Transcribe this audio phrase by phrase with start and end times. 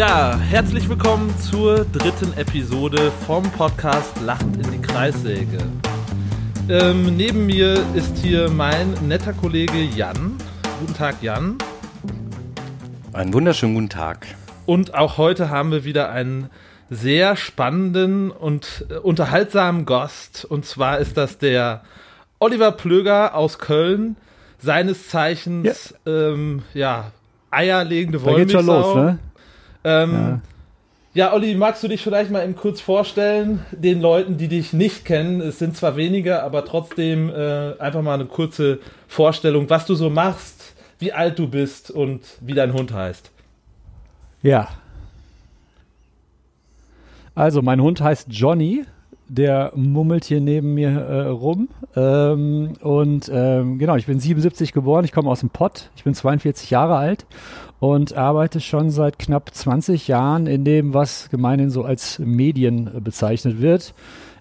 [0.00, 5.58] Ja, herzlich willkommen zur dritten Episode vom Podcast Lachend in die Kreissäge.
[6.70, 10.38] Ähm, neben mir ist hier mein netter Kollege Jan.
[10.80, 11.58] Guten Tag, Jan.
[13.12, 14.26] Einen wunderschönen guten Tag.
[14.64, 16.48] Und auch heute haben wir wieder einen
[16.88, 20.46] sehr spannenden und äh, unterhaltsamen Gast.
[20.46, 21.82] Und zwar ist das der
[22.38, 24.16] Oliver Plöger aus Köln,
[24.60, 27.12] seines Zeichens ja, ähm, ja
[27.50, 28.56] eierlegende Wollmilchsau.
[28.56, 29.18] Da geht's schon los, ne?
[29.84, 30.40] Ähm, ja.
[31.12, 35.04] Ja, Olli, magst du dich vielleicht mal eben kurz vorstellen, den Leuten, die dich nicht
[35.04, 35.40] kennen?
[35.40, 40.08] Es sind zwar weniger, aber trotzdem äh, einfach mal eine kurze Vorstellung, was du so
[40.08, 43.28] machst, wie alt du bist und wie dein Hund heißt.
[44.42, 44.68] Ja.
[47.34, 48.84] Also, mein Hund heißt Johnny.
[49.32, 51.68] Der mummelt hier neben mir äh, rum.
[51.94, 56.14] Ähm, und ähm, genau, ich bin 77 geboren, ich komme aus dem Pott, ich bin
[56.14, 57.26] 42 Jahre alt
[57.78, 63.60] und arbeite schon seit knapp 20 Jahren in dem, was gemeinhin so als Medien bezeichnet
[63.60, 63.94] wird.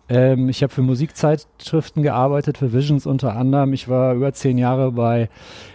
[0.10, 3.74] Ähm, ich habe für Musikzeitschriften gearbeitet, für Visions unter anderem.
[3.74, 5.30] Ich war über zehn Jahre bei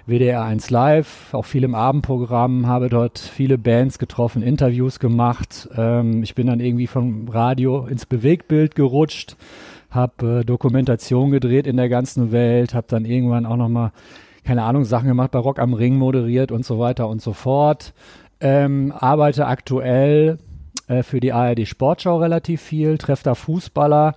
[0.06, 5.68] WDR 1 Live, auch viel im Abendprogramm, habe dort viele Bands getroffen, Interviews gemacht.
[5.76, 9.36] Ähm, ich bin dann irgendwie vom Radio ins Bewegtbild gerutscht,
[9.90, 13.92] habe äh, Dokumentation gedreht in der ganzen Welt, habe dann irgendwann auch nochmal
[14.44, 17.94] keine Ahnung, Sachen gemacht, bei Rock am Ring moderiert und so weiter und so fort.
[18.40, 20.38] Ähm, arbeite aktuell
[20.88, 24.14] äh, für die ARD Sportschau relativ viel, treffe da Fußballer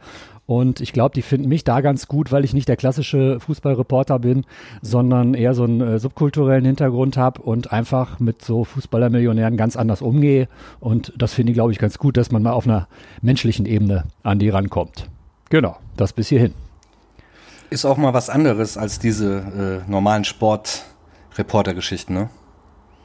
[0.48, 4.18] und ich glaube, die finden mich da ganz gut, weil ich nicht der klassische Fußballreporter
[4.18, 4.46] bin,
[4.82, 10.02] sondern eher so einen äh, subkulturellen Hintergrund habe und einfach mit so Fußballermillionären ganz anders
[10.02, 10.48] umgehe.
[10.80, 12.88] Und das finde ich, glaube ich, ganz gut, dass man mal auf einer
[13.22, 15.10] menschlichen Ebene an die rankommt.
[15.50, 16.54] Genau, das bis hierhin.
[17.70, 22.30] Ist auch mal was anderes als diese äh, normalen Sport-Reporter-Geschichten, ne?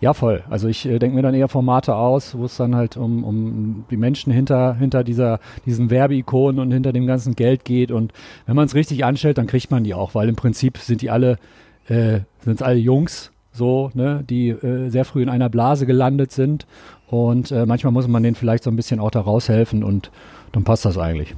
[0.03, 0.43] Ja, voll.
[0.51, 3.85] Also ich äh, denke mir dann eher Formate aus, wo es dann halt um, um
[3.89, 7.93] die Menschen hinter, hinter dieser, diesen Werbeikonen und hinter dem ganzen Geld geht.
[7.93, 8.13] Und
[8.47, 11.11] wenn man es richtig anstellt, dann kriegt man die auch, weil im Prinzip sind die
[11.11, 11.39] alle,
[11.87, 16.33] äh, sind es alle Jungs, so, ne, die äh, sehr früh in einer Blase gelandet
[16.33, 16.67] sind.
[17.07, 20.11] Und äh, manchmal muss man denen vielleicht so ein bisschen auch da raushelfen und
[20.51, 21.33] dann passt das eigentlich.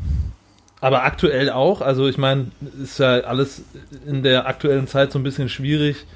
[0.81, 2.47] Aber aktuell auch, also ich meine,
[2.83, 3.63] ist ja alles
[4.07, 6.07] in der aktuellen Zeit so ein bisschen schwierig.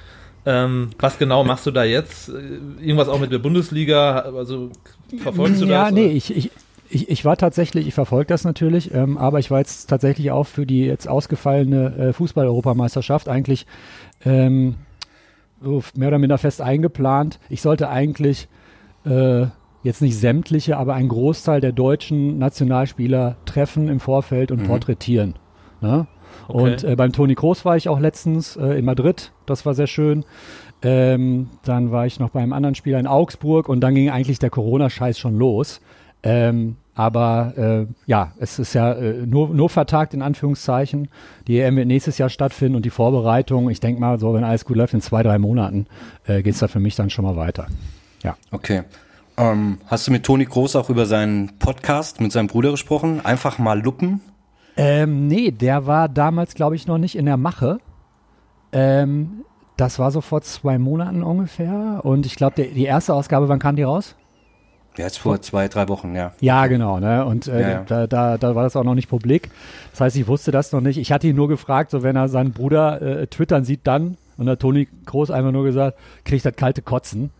[0.48, 2.30] Ähm, was genau machst du da jetzt?
[2.30, 4.20] Irgendwas auch mit der Bundesliga?
[4.20, 4.70] Also
[5.18, 5.90] verfolgst du ja, das?
[5.90, 6.50] Ja, nee, ich, ich,
[6.88, 10.46] ich, ich, war tatsächlich, ich verfolge das natürlich, ähm, aber ich war jetzt tatsächlich auch
[10.46, 13.66] für die jetzt ausgefallene äh, Fußball-Europameisterschaft eigentlich
[14.24, 14.76] ähm,
[15.60, 17.40] so mehr oder minder fest eingeplant.
[17.50, 18.48] Ich sollte eigentlich
[19.04, 19.48] äh,
[19.82, 24.66] jetzt nicht sämtliche, aber ein Großteil der deutschen Nationalspieler treffen im Vorfeld und mhm.
[24.66, 25.34] porträtieren.
[25.82, 26.06] Ne?
[26.48, 26.62] Okay.
[26.62, 29.86] Und äh, beim Toni Kroos war ich auch letztens äh, in Madrid, das war sehr
[29.86, 30.24] schön.
[30.80, 34.38] Ähm, dann war ich noch bei einem anderen Spieler in Augsburg und dann ging eigentlich
[34.38, 35.80] der Corona-Scheiß schon los.
[36.22, 41.08] Ähm, aber äh, ja, es ist ja äh, nur, nur vertagt in Anführungszeichen.
[41.46, 44.64] Die EM wird nächstes Jahr stattfinden und die Vorbereitung, ich denke mal, so wenn alles
[44.64, 45.86] gut läuft, in zwei, drei Monaten
[46.26, 47.68] äh, geht es da für mich dann schon mal weiter.
[48.24, 48.36] Ja.
[48.50, 48.82] Okay.
[49.36, 53.24] Ähm, hast du mit Toni Groß auch über seinen Podcast mit seinem Bruder gesprochen?
[53.24, 54.20] Einfach mal luppen?
[54.78, 57.80] Ähm, nee, der war damals, glaube ich, noch nicht in der Mache.
[58.70, 59.44] Ähm,
[59.76, 62.00] das war so vor zwei Monaten ungefähr.
[62.04, 64.14] Und ich glaube, die erste Ausgabe, wann kam die raus?
[64.96, 66.32] Ja, jetzt vor zwei, drei Wochen, ja.
[66.40, 67.00] Ja, genau.
[67.00, 67.24] Ne?
[67.24, 67.84] Und äh, ja, ja.
[67.86, 69.50] Da, da, da war das auch noch nicht publik.
[69.90, 70.98] Das heißt, ich wusste das noch nicht.
[70.98, 74.16] Ich hatte ihn nur gefragt, so wenn er seinen Bruder äh, twittern sieht, dann.
[74.36, 77.30] Und hat Toni Groß einfach nur gesagt, kriegt das kalte Kotzen.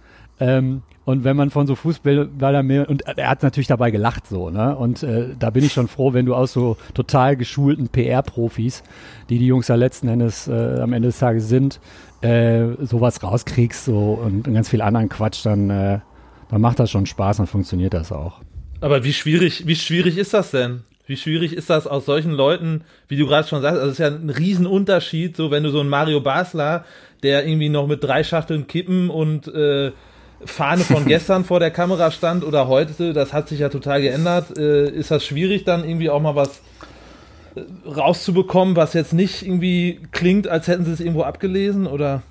[0.41, 4.51] Ähm, und wenn man von so Fußballern mehr, und er hat natürlich dabei gelacht so,
[4.51, 4.77] ne?
[4.77, 8.83] Und äh, da bin ich schon froh, wenn du aus so total geschulten PR-Profis,
[9.31, 11.81] die die Jungs ja letzten Endes äh, am Ende des Tages sind,
[12.21, 16.01] äh, sowas rauskriegst so und, und ganz viel anderen Quatsch, dann, äh,
[16.51, 18.43] dann macht das schon Spaß und funktioniert das auch.
[18.83, 20.83] Aber wie schwierig, wie schwierig ist das denn?
[21.07, 23.99] Wie schwierig ist das aus solchen Leuten, wie du gerade schon sagst, also es ist
[23.99, 26.85] ja ein Riesenunterschied, so wenn du so einen Mario Basler,
[27.23, 29.93] der irgendwie noch mit drei Schachteln Kippen und äh,
[30.45, 34.57] Fahne von gestern vor der Kamera stand oder heute, das hat sich ja total geändert.
[34.59, 36.61] Äh, ist das schwierig, dann irgendwie auch mal was
[37.55, 42.23] äh, rauszubekommen, was jetzt nicht irgendwie klingt, als hätten sie es irgendwo abgelesen oder?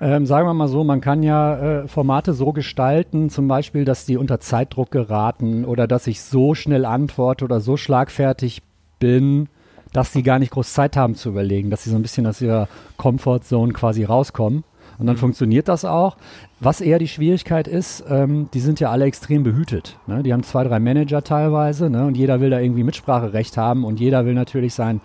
[0.00, 4.04] Ähm, sagen wir mal so, man kann ja äh, Formate so gestalten, zum Beispiel, dass
[4.04, 8.62] die unter Zeitdruck geraten oder dass ich so schnell antworte oder so schlagfertig
[8.98, 9.48] bin,
[9.92, 12.40] dass sie gar nicht groß Zeit haben zu überlegen, dass sie so ein bisschen aus
[12.40, 14.64] ihrer Comfortzone quasi rauskommen.
[14.98, 15.20] Und dann mhm.
[15.20, 16.16] funktioniert das auch.
[16.60, 19.96] Was eher die Schwierigkeit ist, ähm, die sind ja alle extrem behütet.
[20.06, 20.22] Ne?
[20.22, 22.06] Die haben zwei, drei Manager teilweise ne?
[22.06, 25.00] und jeder will da irgendwie Mitspracherecht haben und jeder will natürlich seinen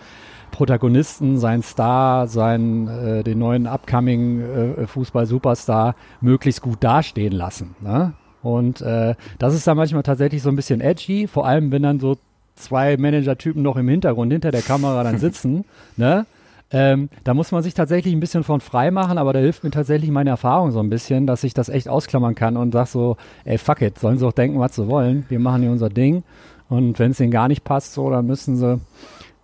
[0.51, 7.75] Protagonisten, seinen Star, seinen, äh, den neuen upcoming äh, Fußball-Superstar möglichst gut dastehen lassen.
[7.81, 8.13] Ne?
[8.41, 11.99] Und äh, das ist dann manchmal tatsächlich so ein bisschen edgy, vor allem wenn dann
[11.99, 12.17] so
[12.55, 15.65] zwei Manager-Typen noch im Hintergrund hinter der Kamera dann sitzen,
[15.97, 16.25] ne?
[16.71, 19.71] Ähm, da muss man sich tatsächlich ein bisschen von frei machen, aber da hilft mir
[19.71, 23.17] tatsächlich meine Erfahrung so ein bisschen, dass ich das echt ausklammern kann und sag so,
[23.43, 25.25] ey, fuck it, sollen sie auch denken, was sie wollen.
[25.29, 26.23] Wir machen hier unser Ding.
[26.69, 28.79] Und wenn es ihnen gar nicht passt, so, dann müssen sie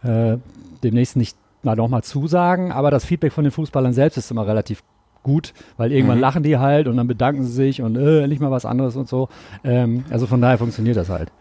[0.04, 0.38] äh,
[0.84, 2.72] demnächst nicht mal nochmal zusagen.
[2.72, 4.84] Aber das Feedback von den Fußballern selbst ist immer relativ
[5.24, 6.22] gut, weil irgendwann mhm.
[6.22, 9.10] lachen die halt und dann bedanken sie sich und äh, nicht mal was anderes und
[9.10, 9.28] so.
[9.64, 11.32] Ähm, also von daher funktioniert das halt.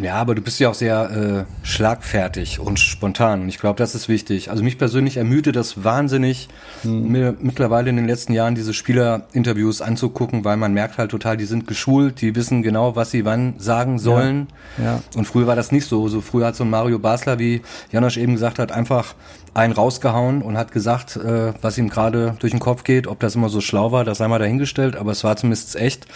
[0.00, 3.42] Ja, aber du bist ja auch sehr äh, schlagfertig und spontan.
[3.42, 4.50] Und ich glaube, das ist wichtig.
[4.50, 6.48] Also mich persönlich ermüdet das wahnsinnig,
[6.82, 7.08] hm.
[7.08, 11.46] mir mittlerweile in den letzten Jahren diese Spielerinterviews anzugucken, weil man merkt halt total, die
[11.46, 14.46] sind geschult, die wissen genau, was sie wann sagen sollen.
[14.78, 14.84] Ja.
[14.84, 15.02] ja.
[15.16, 16.08] Und früher war das nicht so.
[16.08, 19.14] So früher hat so ein Mario Basler, wie Janosch eben gesagt hat, einfach
[19.58, 23.06] einen rausgehauen und hat gesagt, äh, was ihm gerade durch den Kopf geht.
[23.06, 26.06] Ob das immer so schlau war, das sei mal dahingestellt, aber es war zumindest echt.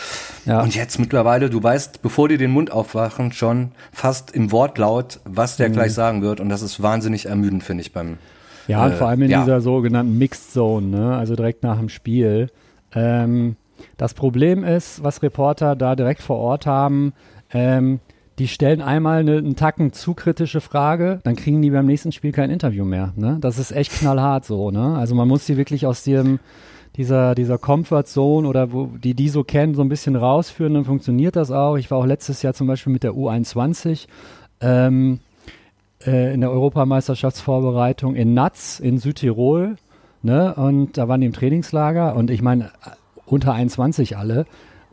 [0.46, 0.62] Ja.
[0.62, 5.56] Und jetzt mittlerweile, du weißt, bevor die den Mund aufwachen, schon fast im Wortlaut, was
[5.56, 5.72] der mhm.
[5.72, 6.40] gleich sagen wird.
[6.40, 8.18] Und das ist wahnsinnig ermüdend, finde ich, beim
[8.68, 9.40] Ja, und äh, vor allem in ja.
[9.40, 11.16] dieser sogenannten Mixed Zone, ne?
[11.16, 12.48] also direkt nach dem Spiel.
[12.94, 13.56] Ähm,
[13.96, 17.12] das Problem ist, was Reporter da direkt vor Ort haben,
[17.52, 17.98] ähm,
[18.42, 22.32] die stellen einmal eine, einen Tacken zu kritische Frage, dann kriegen die beim nächsten Spiel
[22.32, 23.12] kein Interview mehr.
[23.14, 23.38] Ne?
[23.40, 24.72] Das ist echt knallhart so.
[24.72, 24.96] Ne?
[24.96, 26.40] Also man muss die wirklich aus dem,
[26.96, 30.84] dieser, dieser Comfort Zone oder wo die die so kennen, so ein bisschen rausführen, dann
[30.84, 31.76] funktioniert das auch.
[31.76, 34.08] Ich war auch letztes Jahr zum Beispiel mit der U21
[34.60, 35.20] ähm,
[36.04, 39.76] äh, in der Europameisterschaftsvorbereitung in Natz in Südtirol.
[40.22, 40.52] Ne?
[40.56, 42.72] Und da waren die im Trainingslager und ich meine,
[43.24, 44.46] unter 21 alle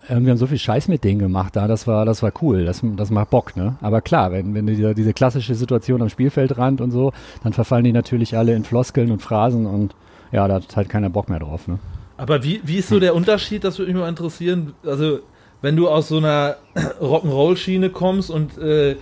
[0.08, 2.82] wir haben so viel Scheiß mit denen gemacht da, das war, das war cool, das,
[2.96, 3.76] das macht Bock, ne?
[3.82, 7.14] Aber klar, wenn, wenn diese, diese klassische Situation am Spielfeldrand und so,
[7.44, 9.96] dann verfallen die natürlich alle in Floskeln und Phrasen und
[10.32, 11.80] ja, da hat halt keiner Bock mehr drauf, ne?
[12.18, 15.20] Aber wie, wie ist so der Unterschied, das würde mich mal interessieren, also
[15.62, 16.58] wenn du aus so einer
[17.02, 18.98] Rock'n'Roll-Schiene kommst und äh,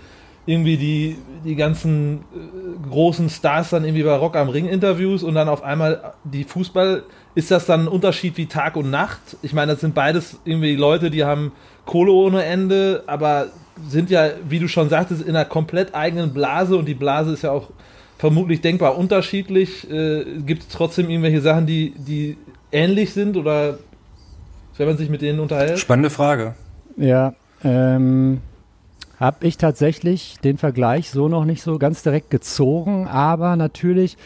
[0.47, 5.35] irgendwie die, die ganzen äh, großen Stars dann irgendwie bei Rock am Ring Interviews und
[5.35, 7.03] dann auf einmal die Fußball
[7.35, 9.19] ist das dann ein Unterschied wie Tag und Nacht?
[9.43, 11.51] Ich meine, das sind beides irgendwie Leute, die haben
[11.85, 13.47] Kohle ohne Ende, aber
[13.87, 17.43] sind ja, wie du schon sagtest, in einer komplett eigenen Blase und die Blase ist
[17.43, 17.69] ja auch
[18.17, 19.89] vermutlich denkbar unterschiedlich.
[19.91, 22.37] Äh, Gibt es trotzdem irgendwelche Sachen, die, die
[22.71, 23.77] ähnlich sind oder
[24.77, 25.77] wenn man sich mit denen unterhält?
[25.77, 26.55] Spannende Frage.
[26.95, 27.33] Ja,
[27.63, 28.41] ähm,
[29.19, 34.17] habe ich tatsächlich den Vergleich so noch nicht so ganz direkt gezogen, aber natürlich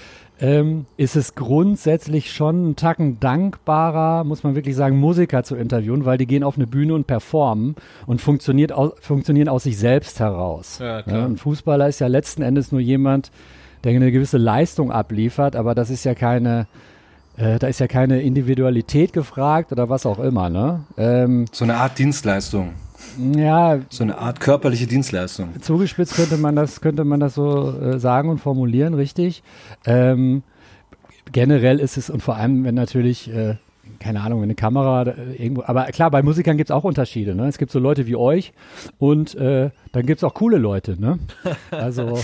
[0.41, 6.03] ähm, ist es grundsätzlich schon ein Tacken dankbarer, muss man wirklich sagen, Musiker zu interviewen,
[6.03, 7.75] weil die gehen auf eine Bühne und performen
[8.07, 10.79] und funktioniert aus, funktionieren aus sich selbst heraus.
[10.79, 13.31] Ja, ja, ein Fußballer ist ja letzten Endes nur jemand,
[13.83, 16.67] der eine gewisse Leistung abliefert, aber das ist ja keine,
[17.37, 20.49] äh, da ist ja keine Individualität gefragt oder was auch immer.
[20.49, 20.81] Ne?
[20.97, 22.73] Ähm, so eine Art Dienstleistung.
[23.35, 23.79] Ja.
[23.89, 25.61] So eine Art körperliche Dienstleistung.
[25.61, 29.43] Zugespitzt könnte man das, könnte man das so äh, sagen und formulieren, richtig.
[29.85, 30.43] Ähm,
[31.31, 33.55] generell ist es, und vor allem, wenn natürlich, äh,
[33.99, 37.35] keine Ahnung, wenn eine Kamera äh, irgendwo, aber klar, bei Musikern gibt es auch Unterschiede,
[37.35, 37.47] ne?
[37.47, 38.53] Es gibt so Leute wie euch
[38.97, 41.19] und äh, dann gibt es auch coole Leute, ne?
[41.71, 42.03] Also.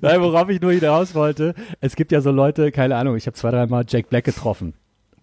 [0.00, 3.34] Nein, worauf ich nur hinaus wollte, es gibt ja so Leute, keine Ahnung, ich habe
[3.34, 4.74] zwei, dreimal Jack Black getroffen.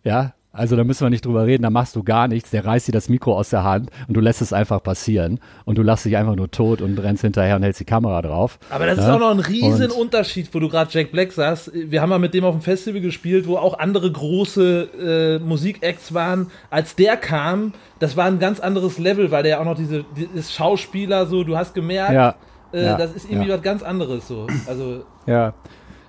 [0.03, 2.88] Ja, also da müssen wir nicht drüber reden, da machst du gar nichts, der reißt
[2.88, 6.05] dir das Mikro aus der Hand und du lässt es einfach passieren und du lässt
[6.05, 8.60] dich einfach nur tot und rennst hinterher und hältst die Kamera drauf.
[8.69, 9.03] Aber das ja?
[9.03, 11.72] ist auch noch ein riesen und Unterschied, wo du gerade Jack Black sagst.
[11.74, 16.13] Wir haben mal mit dem auf dem Festival gespielt, wo auch andere große äh, Musikacts
[16.13, 16.51] waren.
[16.69, 20.53] Als der kam, das war ein ganz anderes Level, weil der auch noch diese, dieses
[20.53, 22.36] Schauspieler so, du hast gemerkt, ja.
[22.72, 22.98] Äh, ja.
[22.98, 24.45] das ist irgendwie was ganz anderes so.
[24.67, 25.53] Also ja.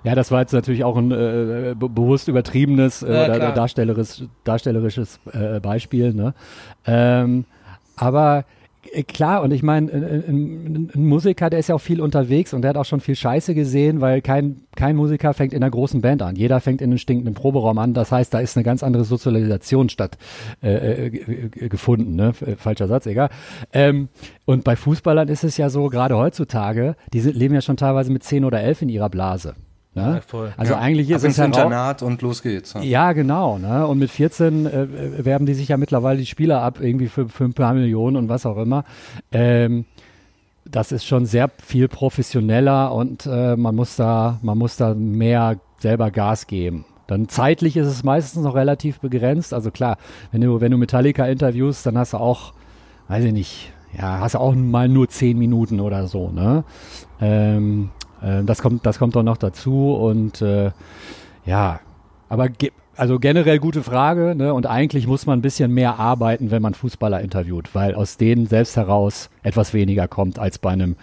[0.05, 5.19] Ja, das war jetzt natürlich auch ein äh, bewusst übertriebenes äh, ja, oder darstellerisches, darstellerisches
[5.33, 6.13] äh, Beispiel.
[6.13, 6.33] Ne?
[6.85, 7.45] Ähm,
[7.95, 8.45] aber
[8.91, 12.61] äh, Klar, und ich meine, ein, ein, Musiker, der ist ja auch viel unterwegs und
[12.61, 16.01] der hat auch schon viel Scheiße gesehen, weil kein, kein Musiker fängt in einer großen
[16.01, 16.35] Band an.
[16.35, 17.93] Jeder fängt in einem stinkenden Proberaum an.
[17.93, 20.19] Das heißt, da ist eine ganz andere Sozialisation statt
[20.61, 21.09] äh, äh
[21.49, 22.15] gefunden.
[22.15, 22.33] Ne?
[22.33, 23.29] Falscher Satz, egal.
[23.73, 24.09] Ähm,
[24.45, 28.11] und bei Fußballern ist es ja so, gerade heutzutage, die sind, leben ja schon teilweise
[28.11, 29.55] mit zehn oder elf in ihrer Blase.
[29.95, 30.21] Ne?
[30.31, 30.79] Ja, also ja.
[30.79, 32.73] eigentlich ist es ein Internat und los geht's.
[32.73, 33.57] Ja, ja genau.
[33.57, 33.87] Ne?
[33.87, 37.45] Und mit 14 äh, werben die sich ja mittlerweile die Spieler ab, irgendwie für, für
[37.45, 38.83] ein paar Millionen und was auch immer.
[39.31, 39.85] Ähm,
[40.65, 45.59] das ist schon sehr viel professioneller und äh, man muss da, man muss da mehr
[45.79, 46.83] selber Gas geben.
[47.07, 49.53] Dann zeitlich ist es meistens noch relativ begrenzt.
[49.53, 49.97] Also klar,
[50.31, 52.53] wenn du, wenn du Metallica interviewst, dann hast du auch,
[53.07, 56.65] weiß ich nicht, ja, hast du auch mal nur zehn Minuten oder so, ne?
[57.21, 58.04] Ähm, äh,
[58.43, 60.71] das kommt, das kommt auch noch dazu und äh,
[61.45, 61.79] ja,
[62.29, 64.53] aber ge also generell gute Frage, ne?
[64.53, 68.47] Und eigentlich muss man ein bisschen mehr arbeiten, wenn man Fußballer interviewt, weil aus denen
[68.47, 70.95] selbst heraus etwas weniger kommt als bei einem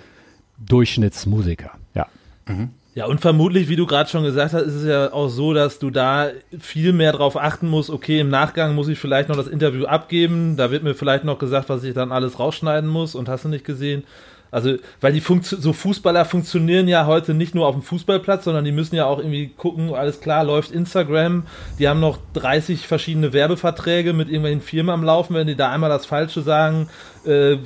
[0.59, 1.73] Durchschnittsmusiker.
[1.95, 2.07] Ja.
[2.47, 2.71] Mhm.
[2.95, 5.79] Ja, und vermutlich, wie du gerade schon gesagt hast, ist es ja auch so, dass
[5.79, 9.47] du da viel mehr drauf achten musst, okay, im Nachgang muss ich vielleicht noch das
[9.47, 13.31] Interview abgeben, da wird mir vielleicht noch gesagt, was ich dann alles rausschneiden muss und
[13.31, 14.05] hast du nicht gesehen.
[14.53, 18.67] Also, weil die Funkt so Fußballer funktionieren ja heute nicht nur auf dem Fußballplatz, sondern
[18.67, 21.45] die müssen ja auch irgendwie gucken, alles klar, läuft Instagram,
[21.79, 25.89] die haben noch 30 verschiedene Werbeverträge mit irgendwelchen Firmen am Laufen, wenn die da einmal
[25.89, 26.91] das Falsche sagen,
[27.25, 27.57] äh,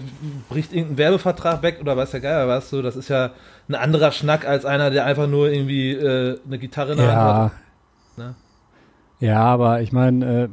[0.48, 3.32] bricht irgendein Werbevertrag weg oder weiß der Geier was, so, das ist ja
[3.68, 7.14] ein anderer Schnack als einer, der einfach nur irgendwie äh, eine Gitarre in der ja.
[7.14, 7.52] Hand hat.
[8.16, 8.34] Ne?
[9.18, 10.48] Ja, aber ich meine, äh,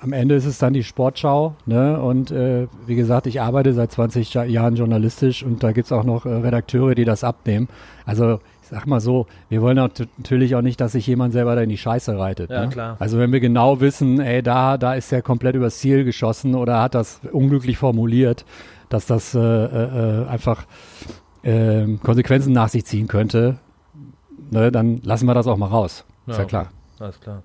[0.00, 1.98] am Ende ist es dann die Sportschau, ne?
[1.98, 6.26] Und äh, wie gesagt, ich arbeite seit 20 Jahren journalistisch und da gibt's auch noch
[6.26, 7.68] äh, Redakteure, die das abnehmen.
[8.04, 11.62] Also ich sag mal so, wir wollen natürlich auch nicht, dass sich jemand selber da
[11.62, 12.50] in die Scheiße reitet.
[12.50, 12.68] Ja, ne?
[12.68, 12.96] klar.
[12.98, 16.82] Also wenn wir genau wissen, ey, da, da ist er komplett übers Ziel geschossen oder
[16.82, 18.44] hat das unglücklich formuliert,
[18.90, 20.66] dass das äh, äh, einfach
[21.42, 23.58] äh, Konsequenzen nach sich ziehen könnte,
[24.50, 26.04] ne, dann lassen wir das auch mal raus.
[26.26, 26.62] Ja, ist ja klar.
[26.62, 27.04] Okay.
[27.04, 27.42] Alles klar.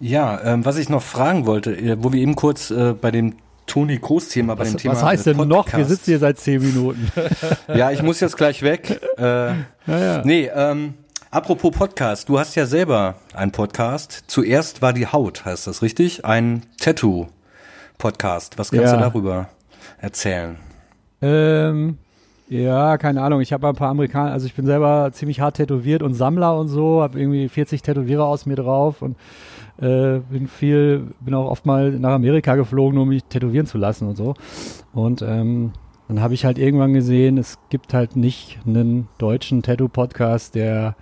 [0.00, 3.36] Ja, ähm, was ich noch fragen wollte, äh, wo wir eben kurz äh, bei dem
[3.66, 4.94] Toni Groß-Thema, bei was, dem Thema.
[4.94, 5.68] Was heißt denn Podcast.
[5.68, 5.78] noch?
[5.78, 7.10] Wir sitzen hier seit zehn Minuten.
[7.68, 9.00] ja, ich muss jetzt gleich weg.
[9.16, 9.54] Äh, ja,
[9.86, 10.22] ja.
[10.24, 10.94] Nee, ähm,
[11.30, 14.24] apropos Podcast, du hast ja selber einen Podcast.
[14.26, 16.24] Zuerst war die Haut, heißt das richtig?
[16.24, 18.58] Ein Tattoo-Podcast.
[18.58, 18.96] Was kannst ja.
[18.96, 19.50] du darüber
[19.98, 20.58] erzählen?
[21.20, 21.98] Ähm,
[22.52, 23.40] ja, keine Ahnung.
[23.40, 26.68] Ich habe ein paar Amerikaner, also ich bin selber ziemlich hart tätowiert und Sammler und
[26.68, 29.16] so, habe irgendwie 40 Tätowierer aus mir drauf und
[29.78, 34.06] äh, bin viel, bin auch oft mal nach Amerika geflogen, um mich tätowieren zu lassen
[34.06, 34.34] und so.
[34.92, 35.72] Und ähm,
[36.08, 40.94] dann habe ich halt irgendwann gesehen, es gibt halt nicht einen deutschen Tattoo-Podcast, der,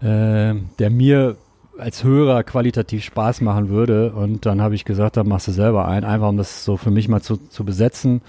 [0.00, 1.36] äh, der mir
[1.78, 4.14] als Hörer qualitativ Spaß machen würde.
[4.14, 6.90] Und dann habe ich gesagt, dann machst du selber ein, einfach um das so für
[6.90, 8.20] mich mal zu, zu besetzen.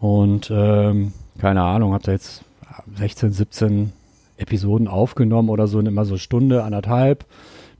[0.00, 2.44] Und ähm, keine Ahnung, habe da jetzt
[2.96, 3.92] 16, 17
[4.36, 7.24] Episoden aufgenommen oder so, immer so Stunde, anderthalb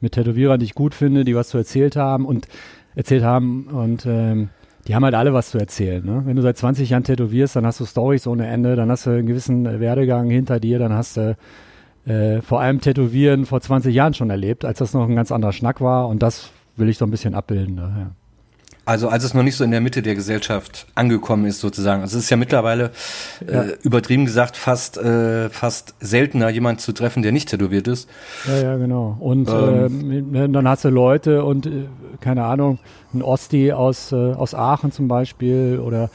[0.01, 2.49] mit Tätowierern, die ich gut finde, die was zu erzählt haben und
[2.95, 4.51] erzählt haben und ähm,
[4.87, 6.05] die haben halt alle was zu erzählen.
[6.05, 6.23] Ne?
[6.25, 9.11] Wenn du seit 20 Jahren tätowierst, dann hast du Stories ohne Ende, dann hast du
[9.11, 11.37] einen gewissen Werdegang hinter dir, dann hast du
[12.07, 15.53] äh, vor allem Tätowieren vor 20 Jahren schon erlebt, als das noch ein ganz anderer
[15.53, 17.77] Schnack war und das will ich so ein bisschen abbilden.
[17.77, 18.13] Daher.
[18.87, 22.03] Also als es noch nicht so in der Mitte der Gesellschaft angekommen ist sozusagen.
[22.03, 22.93] Also es ist ja mittlerweile
[23.45, 23.63] ja.
[23.65, 28.09] Äh, übertrieben gesagt fast äh, fast seltener jemand zu treffen, der nicht tätowiert ist.
[28.47, 29.17] Ja, ja, genau.
[29.19, 31.89] Und ähm, äh, dann hast du Leute und äh,
[32.21, 32.79] keine Ahnung,
[33.13, 36.09] ein Osti aus äh, aus Aachen zum Beispiel oder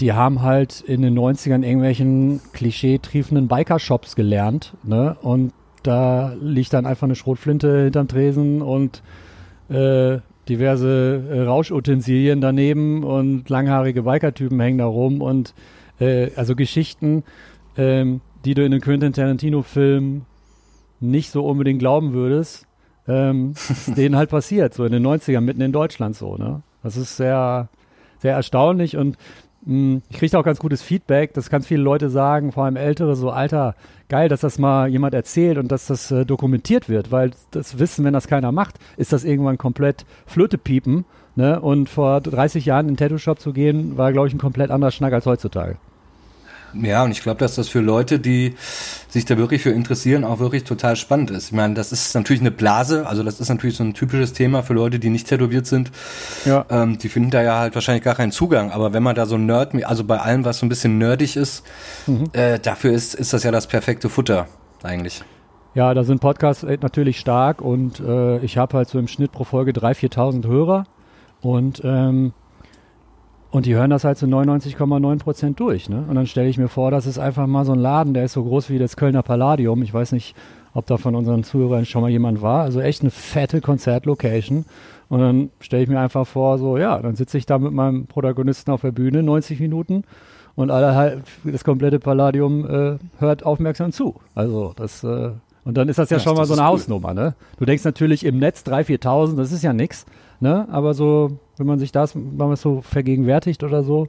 [0.00, 5.16] die haben halt in den 90ern irgendwelchen klischee-triefenden Biker-Shops gelernt, ne?
[5.22, 5.52] Und
[5.84, 9.02] da liegt dann einfach eine Schrotflinte hinterm Tresen und
[9.70, 10.18] äh,
[10.48, 15.54] diverse äh, Rauschutensilien daneben und langhaarige Biker-Typen hängen da rum und
[15.98, 17.24] äh, also Geschichten,
[17.76, 20.22] ähm, die du in einem Quentin Tarantino-Film
[21.00, 22.66] nicht so unbedingt glauben würdest,
[23.08, 23.54] ähm,
[23.86, 26.62] denen halt passiert, so in den 90ern, mitten in Deutschland so, ne?
[26.82, 27.68] Das ist sehr,
[28.18, 29.16] sehr erstaunlich und
[29.66, 33.30] ich kriege auch ganz gutes Feedback, dass ganz viele Leute sagen, vor allem Ältere, so
[33.30, 33.74] Alter,
[34.08, 38.04] geil, dass das mal jemand erzählt und dass das äh, dokumentiert wird, weil das Wissen,
[38.04, 41.04] wenn das keiner macht, ist das irgendwann komplett Flöte piepen.
[41.34, 41.60] Ne?
[41.60, 44.92] Und vor 30 Jahren in den Tattoo-Shop zu gehen, war, glaube ich, ein komplett anderer
[44.92, 45.76] Schnack als heutzutage.
[46.82, 48.54] Ja, und ich glaube, dass das für Leute, die
[49.08, 51.46] sich da wirklich für interessieren, auch wirklich total spannend ist.
[51.46, 54.62] Ich meine, das ist natürlich eine Blase, also das ist natürlich so ein typisches Thema
[54.62, 55.90] für Leute, die nicht tätowiert sind.
[56.44, 56.66] Ja.
[56.70, 58.70] Ähm, die finden da ja halt wahrscheinlich gar keinen Zugang.
[58.70, 61.64] Aber wenn man da so Nerd, also bei allem, was so ein bisschen nerdig ist,
[62.06, 62.24] mhm.
[62.32, 64.46] äh, dafür ist, ist das ja das perfekte Futter
[64.82, 65.22] eigentlich.
[65.74, 69.44] Ja, da sind Podcasts natürlich stark und äh, ich habe halt so im Schnitt pro
[69.44, 70.84] Folge 3.000, 4.000 Hörer
[71.42, 72.32] und ähm,
[73.56, 75.88] und die hören das halt zu 99,9 Prozent durch.
[75.88, 76.04] Ne?
[76.06, 78.34] Und dann stelle ich mir vor, das ist einfach mal so ein Laden, der ist
[78.34, 79.82] so groß wie das Kölner Palladium.
[79.82, 80.36] Ich weiß nicht,
[80.74, 82.64] ob da von unseren Zuhörern schon mal jemand war.
[82.64, 84.66] Also echt eine fette Konzertlocation.
[85.08, 88.06] Und dann stelle ich mir einfach vor, so, ja, dann sitze ich da mit meinem
[88.06, 90.04] Protagonisten auf der Bühne 90 Minuten
[90.54, 94.16] und alle halt, das komplette Palladium äh, hört aufmerksam zu.
[94.34, 95.30] Also das, äh,
[95.64, 96.68] und dann ist das ja, ja schon mal so eine cool.
[96.68, 97.34] Hausnummer, ne?
[97.58, 100.04] Du denkst natürlich im Netz 3.000, 4.000, das ist ja nix,
[100.40, 100.66] ne?
[100.70, 104.08] Aber so wenn man sich das mal so vergegenwärtigt oder so.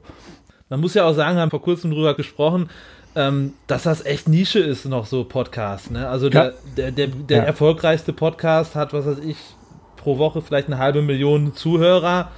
[0.68, 2.68] Man muss ja auch sagen, haben vor kurzem drüber gesprochen,
[3.16, 5.90] ähm, dass das echt Nische ist, noch so Podcast.
[5.90, 6.06] Ne?
[6.08, 6.52] Also der, ja.
[6.76, 7.44] der, der, der ja.
[7.44, 9.36] erfolgreichste Podcast hat, was weiß ich,
[9.96, 12.30] pro Woche vielleicht eine halbe Million Zuhörer.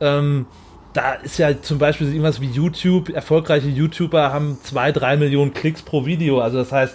[0.00, 0.46] Ähm,
[0.92, 5.82] da ist ja zum Beispiel irgendwas wie YouTube, erfolgreiche YouTuber haben zwei, drei Millionen Klicks
[5.82, 6.40] pro Video.
[6.40, 6.94] Also das heißt,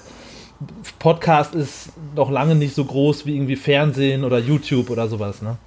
[1.00, 5.58] Podcast ist noch lange nicht so groß wie irgendwie Fernsehen oder YouTube oder sowas, ne?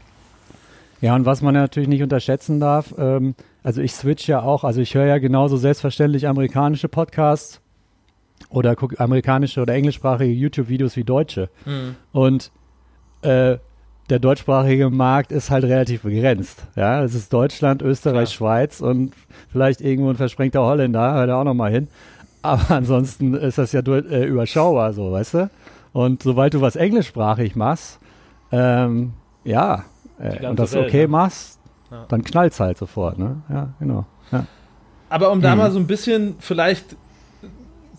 [1.00, 4.80] Ja, und was man natürlich nicht unterschätzen darf, ähm, also ich switch ja auch, also
[4.80, 7.60] ich höre ja genauso selbstverständlich amerikanische Podcasts
[8.48, 11.50] oder gucke amerikanische oder englischsprachige YouTube-Videos wie deutsche.
[11.64, 11.96] Mhm.
[12.12, 12.50] Und
[13.22, 13.58] äh,
[14.08, 16.66] der deutschsprachige Markt ist halt relativ begrenzt.
[16.76, 18.50] Ja, es ist Deutschland, Österreich, Klar.
[18.50, 19.12] Schweiz und
[19.50, 21.88] vielleicht irgendwo ein versprengter Holländer, hört er auch noch mal hin.
[22.42, 25.50] Aber ansonsten ist das ja äh, überschaubar so, weißt du?
[25.92, 27.98] Und sobald du was englischsprachig machst,
[28.52, 29.84] ähm, ja,
[30.18, 31.08] äh, und das Welt, okay ne?
[31.08, 32.06] machst, ja.
[32.08, 33.42] dann knallt's halt sofort, ne?
[33.48, 34.06] Ja, genau.
[34.32, 34.46] Ja.
[35.08, 35.58] Aber um da hm.
[35.58, 36.96] mal so ein bisschen vielleicht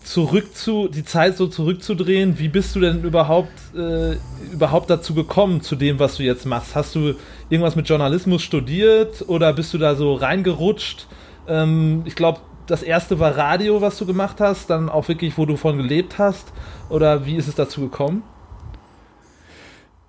[0.02, 4.16] zurück zu, die Zeit so zurückzudrehen, wie bist du denn überhaupt, äh,
[4.52, 6.74] überhaupt dazu gekommen, zu dem, was du jetzt machst?
[6.74, 7.14] Hast du
[7.50, 11.06] irgendwas mit Journalismus studiert oder bist du da so reingerutscht?
[11.46, 15.46] Ähm, ich glaube, das erste war Radio, was du gemacht hast, dann auch wirklich, wo
[15.46, 16.52] du von gelebt hast?
[16.90, 18.22] Oder wie ist es dazu gekommen?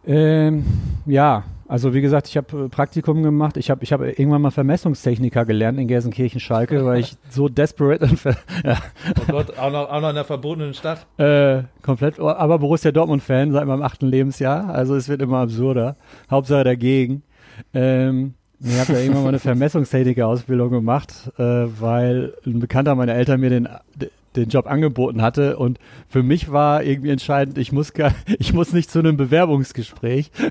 [0.06, 0.66] Ähm,
[1.06, 3.56] ja, also wie gesagt, ich habe äh, Praktikum gemacht.
[3.56, 8.24] Ich habe ich hab irgendwann mal Vermessungstechniker gelernt in Gelsenkirchen-Schalke, weil ich so desperate und
[8.64, 8.78] ja.
[9.20, 11.06] Oh Gott, auch noch, auch noch in der verbotenen Stadt.
[11.18, 14.70] Äh, komplett, aber Borussia Dortmund-Fan seit meinem achten Lebensjahr.
[14.70, 15.96] Also es wird immer absurder.
[16.32, 17.22] Hauptsache dagegen.
[17.76, 23.42] Ähm, ich habe ja irgendwann mal eine Vermessungstechniker-Ausbildung gemacht, äh, weil ein Bekannter meiner Eltern
[23.42, 23.70] mir den,
[24.36, 28.74] den Job angeboten hatte und für mich war irgendwie entscheidend, ich muss gar, ich muss
[28.74, 30.32] nicht zu einem Bewerbungsgespräch.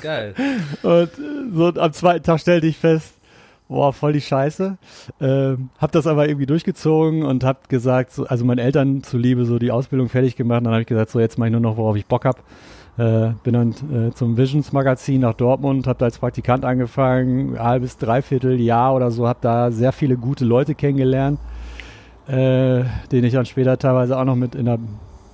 [0.00, 0.34] Geil.
[0.82, 1.10] Und
[1.52, 3.18] so am zweiten Tag stellte ich fest,
[3.68, 4.78] boah, voll die Scheiße.
[5.20, 9.58] Ähm, hab das aber irgendwie durchgezogen und hab gesagt, so, also meinen Eltern zuliebe so
[9.58, 10.58] die Ausbildung fertig gemacht.
[10.58, 12.42] Und dann habe ich gesagt, so jetzt mache ich nur noch, worauf ich Bock hab.
[12.98, 17.96] Äh, bin dann äh, zum Visions Magazin nach Dortmund, habe da als Praktikant angefangen, halbes,
[17.96, 21.38] dreiviertel Jahr oder so, habe da sehr viele gute Leute kennengelernt,
[22.26, 24.80] äh, denen ich dann später teilweise auch noch mit in der,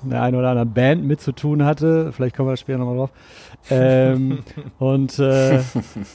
[0.02, 2.12] in der einen oder anderen Band mit zu tun hatte.
[2.12, 3.10] Vielleicht kommen wir später nochmal drauf.
[3.70, 4.40] Ähm,
[4.78, 5.60] und äh,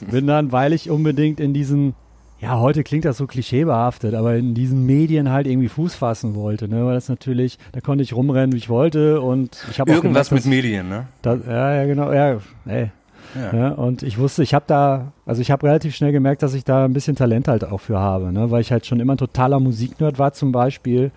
[0.08, 1.94] bin dann, weil ich unbedingt in diesen
[2.40, 6.68] ja, heute klingt das so klischeebehaftet, aber in diesen Medien halt irgendwie Fuß fassen wollte,
[6.68, 6.86] ne?
[6.86, 10.46] Weil das natürlich, da konnte ich rumrennen, wie ich wollte und ich habe irgendwas gemerkt,
[10.46, 11.06] mit Medien, ne?
[11.20, 12.90] Da, ja, ja, genau, ja, ey.
[13.34, 13.56] Ja.
[13.56, 16.64] ja und ich wusste, ich habe da, also ich habe relativ schnell gemerkt, dass ich
[16.64, 18.50] da ein bisschen Talent halt auch für habe, ne?
[18.50, 21.10] Weil ich halt schon immer ein totaler Musiknerd war zum Beispiel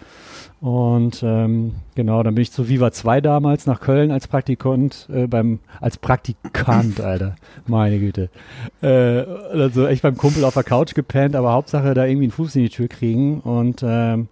[0.64, 5.28] und ähm, genau, dann bin ich zu Viva 2 damals nach Köln als Praktikant, äh,
[5.28, 7.36] beim, als Praktikant, Alter.
[7.68, 8.30] Meine Güte.
[8.82, 12.56] Äh, also echt beim Kumpel auf der Couch gepennt, aber Hauptsache da irgendwie einen Fuß
[12.56, 13.42] in die Tür kriegen.
[13.42, 14.30] Und ähm,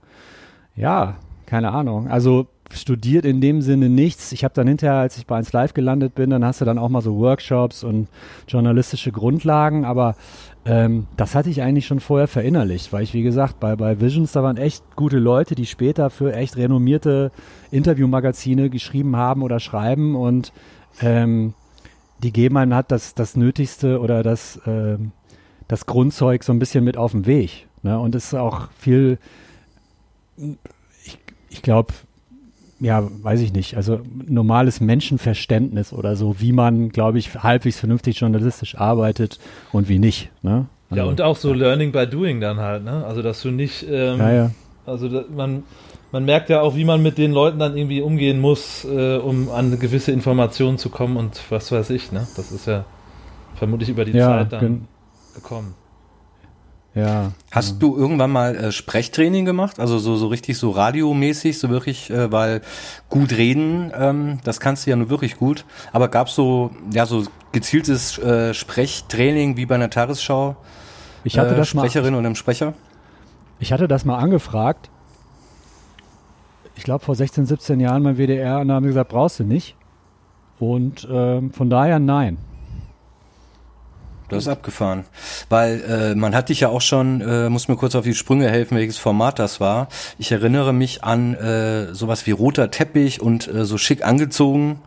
[0.78, 1.17] ja,
[1.48, 2.08] keine Ahnung.
[2.08, 4.32] Also studiert in dem Sinne nichts.
[4.32, 6.78] Ich habe dann hinterher, als ich bei 1 Live gelandet bin, dann hast du dann
[6.78, 8.08] auch mal so Workshops und
[8.48, 10.15] journalistische Grundlagen, aber
[10.63, 14.32] ähm, das hatte ich eigentlich schon vorher verinnerlicht, weil ich, wie gesagt, bei, bei Visions,
[14.32, 17.32] da waren echt gute Leute, die später für echt renommierte
[17.71, 20.54] Interviewmagazine geschrieben haben oder schreiben und
[21.02, 21.56] ähm,
[22.21, 24.97] die geben einem halt das, das Nötigste oder das, äh,
[25.67, 27.67] das Grundzeug so ein bisschen mit auf den Weg.
[27.82, 27.97] Ne?
[27.97, 29.17] Und es ist auch viel,
[31.04, 31.17] ich,
[31.50, 31.93] ich glaube,
[32.82, 38.20] ja, weiß ich nicht, also normales Menschenverständnis oder so, wie man, glaube ich, halbwegs vernünftig
[38.20, 39.39] journalistisch arbeitet
[39.72, 40.32] und wie nicht.
[40.41, 40.65] Ne?
[40.89, 43.06] Also, ja, und auch so Learning by Doing dann halt, ne?
[43.06, 44.52] Also, dass du nicht, ähm, ja, ja.
[44.88, 45.63] also da, man,
[46.12, 49.50] man merkt ja auch, wie man mit den Leuten dann irgendwie umgehen muss, äh, um
[49.52, 52.28] an gewisse Informationen zu kommen und was weiß ich, ne?
[52.36, 52.84] Das ist ja
[53.56, 54.88] vermutlich über die ja, Zeit dann
[55.36, 55.76] gekommen.
[56.93, 57.32] Ja.
[57.51, 57.77] Hast ja.
[57.80, 59.80] du irgendwann mal äh, Sprechtraining gemacht?
[59.80, 62.62] Also so, so richtig so radiomäßig, so wirklich, äh, weil
[63.10, 65.65] gut reden, ähm, das kannst du ja nur wirklich gut.
[65.93, 67.23] Aber gab es so, ja, so
[67.54, 70.58] gezieltes äh, Sprechtraining wie bei einer Tagesschau?
[71.23, 72.73] Ich hatte äh, das Sprecherin mal, und einem Sprecher?
[73.60, 74.89] Ich hatte das mal angefragt.
[76.75, 79.43] Ich glaube vor 16, 17 Jahren beim WDR und da haben wir gesagt, brauchst du
[79.43, 79.75] nicht.
[80.60, 82.38] Und ähm, von daher nein.
[84.36, 85.06] Das ist abgefahren.
[85.50, 88.50] Weil äh, man hat dich ja auch schon, äh, muss mir kurz auf die Sprünge
[88.50, 89.88] helfen, welches Format das war.
[90.17, 94.82] Ich erinnere mich an äh, sowas wie roter Teppich und äh, so schick angezogen.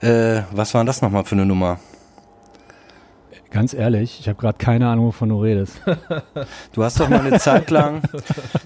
[0.00, 1.78] Äh, was war das nochmal für eine Nummer?
[3.54, 5.80] Ganz ehrlich, ich habe gerade keine Ahnung, wovon du redest.
[6.72, 8.02] Du hast doch mal eine Zeit lang,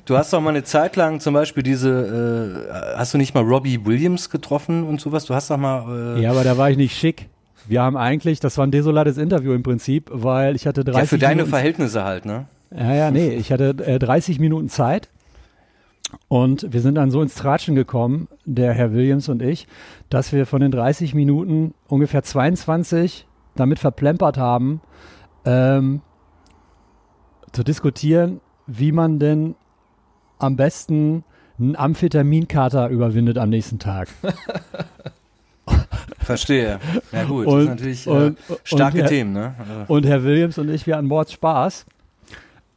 [0.07, 3.45] du hast doch mal eine Zeit lang zum Beispiel diese, äh, hast du nicht mal
[3.45, 5.27] Robbie Williams getroffen und sowas?
[5.27, 6.17] Du hast doch mal.
[6.17, 7.29] Äh, ja, aber da war ich nicht schick.
[7.69, 11.07] Wir haben eigentlich, das war ein desolates Interview im Prinzip, weil ich hatte 30 Ja,
[11.07, 12.47] für deine Minuten, Verhältnisse halt, ne?
[12.75, 15.11] Ja, ja, nee, ich hatte äh, 30 Minuten Zeit
[16.29, 19.67] und wir sind dann so ins Tratschen gekommen, der Herr Williams und ich,
[20.09, 24.81] dass wir von den 30 Minuten ungefähr 22 damit verplempert haben,
[25.45, 26.01] ähm,
[27.53, 29.55] zu diskutieren, wie man denn
[30.39, 31.25] am besten
[31.59, 34.09] einen Amphetaminkater überwindet am nächsten Tag.
[36.29, 36.79] Verstehe.
[37.13, 39.55] Ja gut, Und- das sind natürlich äh, und- starke und Herr- Themen, ne?
[39.59, 41.87] Also, Und Herr Williams und ich, wir hatten Mords Spaß.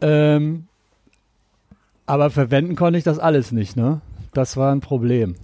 [0.01, 0.67] Ähm,
[2.05, 4.01] aber verwenden konnte ich das alles nicht, ne?
[4.33, 5.35] Das war ein Problem.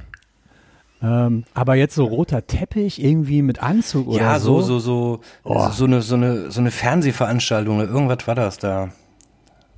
[1.02, 4.62] Ähm, aber jetzt so roter Teppich irgendwie mit Anzug oder ja, so.
[4.62, 5.70] so, so, so, Oh.
[5.70, 8.90] so eine, so eine, so eine Fernsehveranstaltung oder irgendwas war das da.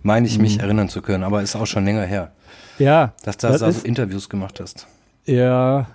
[0.02, 2.32] Meine ich mich erinnern zu können, aber ist auch schon länger her,
[2.78, 4.88] Ja, dass du da so ist- Interviews gemacht hast.
[5.26, 5.88] ja,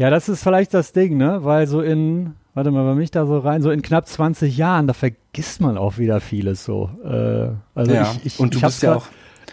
[0.00, 1.40] ja, das ist vielleicht das Ding, ne?
[1.44, 4.86] Weil so in, warte mal, wenn mich da so rein, so in knapp 20 Jahren,
[4.86, 6.88] da vergisst man auch wieder vieles so.
[7.04, 9.06] Äh, also ja, ich, ich, und du ich hab's bist ja grad- auch,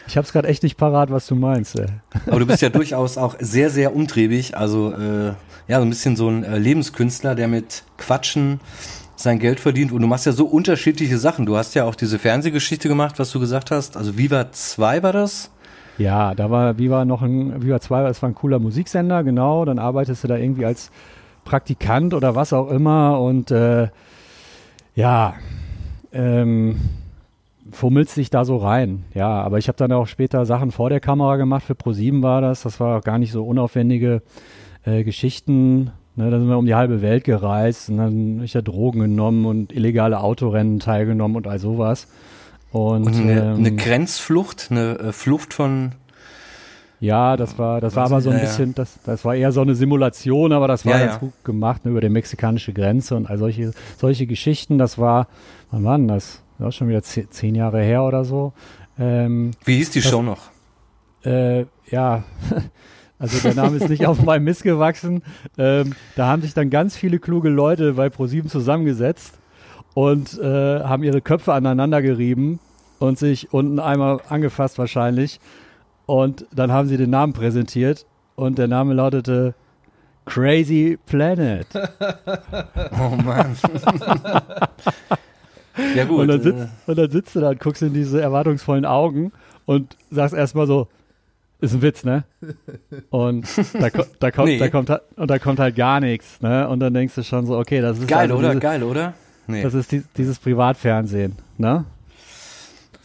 [0.07, 1.77] Ich hab's gerade echt nicht parat, was du meinst.
[1.77, 1.88] Ey.
[2.27, 5.33] aber du bist ja durchaus auch sehr, sehr umtriebig, also äh,
[5.67, 8.62] ja, so ein bisschen so ein äh, Lebenskünstler, der mit Quatschen
[9.17, 11.45] sein Geld verdient und du machst ja so unterschiedliche Sachen.
[11.45, 13.97] Du hast ja auch diese Fernsehgeschichte gemacht, was du gesagt hast.
[13.97, 15.49] Also Viva 2 war das?
[15.97, 19.65] Ja, da war Viva noch ein, Viva 2, das war ein cooler Musiksender, genau.
[19.65, 20.91] Dann arbeitest du da irgendwie als
[21.43, 23.88] Praktikant oder was auch immer und äh,
[24.95, 25.36] ja,
[26.12, 26.77] ähm,
[27.71, 29.05] fummelst dich da so rein.
[29.13, 32.41] Ja, aber ich habe dann auch später Sachen vor der Kamera gemacht, für Pro7 war
[32.41, 32.63] das.
[32.63, 34.21] Das war gar nicht so unaufwendige
[34.86, 35.91] äh, Geschichten.
[36.15, 38.99] Ne, da sind wir um die halbe Welt gereist und dann hab ich ja Drogen
[38.99, 42.07] genommen und illegale Autorennen teilgenommen und all sowas.
[42.77, 45.93] Und, Und eine, ähm, eine Grenzflucht, eine äh, Flucht von
[46.99, 49.61] Ja, das war, das war aber so ein Ja, bisschen, das, das war eher so
[49.61, 51.19] eine Simulation, aber das war Ja, ganz ja.
[51.19, 54.77] gut gemacht ne, über die mexikanische Grenze und all solche, solche Geschichten.
[54.77, 55.27] Das war,
[55.71, 56.43] wann war denn das?
[56.59, 58.53] Das ist schon wieder zehn, zehn Jahre her oder so.
[58.99, 60.51] Ähm, Wie hieß die Das- Show noch?
[61.23, 62.23] äh, ja,
[63.19, 65.23] also der Name ist nicht auf meinem Mist gewachsen.
[65.57, 69.33] Ähm, da haben sich dann ganz viele kluge Leute bei ProSieben zusammengesetzt
[69.95, 70.43] und äh,
[70.83, 72.59] haben ihre Köpfe aneinander gerieben
[72.99, 75.39] und sich unten einmal angefasst wahrscheinlich.
[76.05, 78.05] Und dann haben sie den Namen präsentiert
[78.36, 79.53] und der Name lautete
[80.25, 81.67] Crazy Planet.
[82.99, 83.55] Oh Mann.
[85.95, 86.19] ja gut.
[86.21, 89.31] und, dann äh, sitzt, und dann sitzt du da und guckst in diese erwartungsvollen Augen
[89.65, 90.88] und sagst erstmal so,
[91.60, 92.23] ist ein Witz, ne?
[93.10, 94.60] Und da, da, kommt, Nee.
[94.60, 96.67] da, kommt, halt- und da kommt halt gar nichts, ne?
[96.69, 98.49] Und dann denkst du schon so, okay, das ist geil, also oder?
[98.49, 99.13] Diese, Geil, oder?
[99.47, 99.63] Nee.
[99.63, 101.86] das ist die, dieses Privatfernsehen, ne?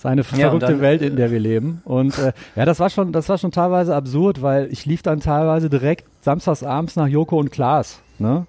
[0.03, 1.81] Das ist eine Ja, verrückte dann, Welt, in der wir leben.
[1.85, 5.21] Und äh, ja, das war schon, das war schon teilweise absurd, weil ich lief dann
[5.21, 8.47] teilweise direkt samstags abends nach Joko und Klaas, ne?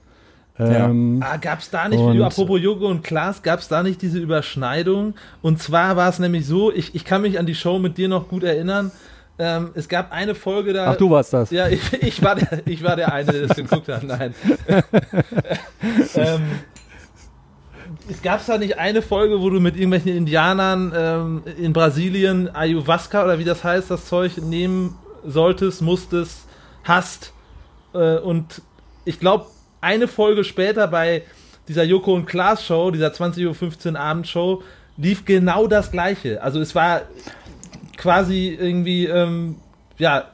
[0.59, 0.85] Ja.
[0.87, 5.15] Ähm, Ah, gab's da nicht, Und- apropos Jogo und Klaas, gab's da nicht diese Überschneidung?
[5.41, 8.07] Und zwar war es nämlich so, ich, ich kann mich an die Show mit dir
[8.07, 8.91] noch gut erinnern.
[9.39, 10.91] Ähm, es gab eine Folge da.
[10.91, 11.49] Ach, du warst das.
[11.49, 14.03] Ja, ich, ich, war der, ich war der eine, der das geguckt hat.
[14.03, 14.35] Nein.
[16.15, 16.41] ähm,
[18.09, 23.23] es gab da nicht eine Folge, wo du mit irgendwelchen Indianern ähm, in Brasilien Ayahuasca
[23.23, 26.45] oder wie das heißt, das Zeug nehmen solltest, musstest,
[26.83, 27.33] hast.
[27.93, 28.61] Äh, und
[29.05, 29.47] ich glaube,
[29.81, 31.23] eine Folge später bei
[31.67, 34.63] dieser Joko und Klaas Show, dieser 20.15 Uhr Abendshow,
[34.97, 36.41] lief genau das gleiche.
[36.41, 37.03] Also es war
[37.97, 39.55] quasi irgendwie, ähm,
[39.97, 40.29] ja,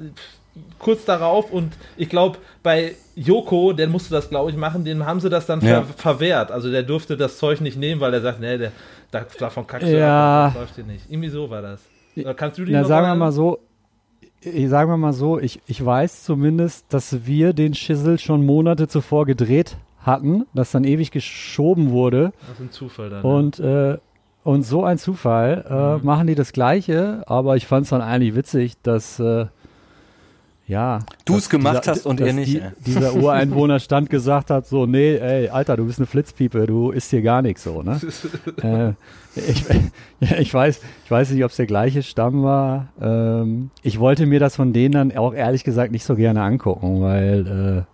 [0.79, 5.19] kurz darauf und ich glaube, bei Joko, der musste das, glaube ich, machen, dem haben
[5.19, 5.81] sie das dann Ja.
[5.83, 6.51] ver verwehrt.
[6.51, 8.71] Also der durfte das Zeug nicht nehmen, weil er sagt, nee, der,
[9.11, 10.45] da- davon kackst du Ja.
[10.47, 11.05] ab, das läuft hier nicht.
[11.09, 11.81] Irgendwie so war das.
[12.17, 13.59] Oder Kannst du die Na, sagen wir mal so,
[14.41, 18.87] ich, sagen wir mal so, ich, ich weiß zumindest, dass wir den Schissel schon Monate
[18.87, 23.21] zuvor gedreht hatten, das dann ewig geschoben wurde Das ist ein Zufall dann.
[23.23, 23.97] und, äh,
[24.45, 26.05] und so ein Zufall äh, Mhm.
[26.05, 29.47] machen die das Gleiche, aber ich fand es dann eigentlich witzig, dass äh,
[30.69, 34.85] ja, Du es gemacht dieser- hast und er nicht, Die, dieser Ureinwohnerstand gesagt hat, so,
[34.85, 37.99] nee, ey, Alter, du bist eine Flitzpiepe, du isst hier gar nichts so, ne?
[38.63, 38.93] äh,
[39.35, 39.65] ich,
[40.39, 42.87] ich, weiß, ich weiß nicht, ob es der gleiche Stamm war.
[43.01, 47.01] Ähm, ich wollte mir das von denen dann auch ehrlich gesagt nicht so gerne angucken,
[47.01, 47.85] weil,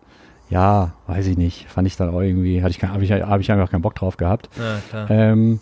[0.49, 3.11] äh, ja, weiß ich nicht, fand ich dann auch irgendwie, hatte ich, kein- hab ich,
[3.11, 4.49] hab ich einfach keinen Bock drauf gehabt.
[4.93, 5.07] ja.
[5.09, 5.59] Ähm,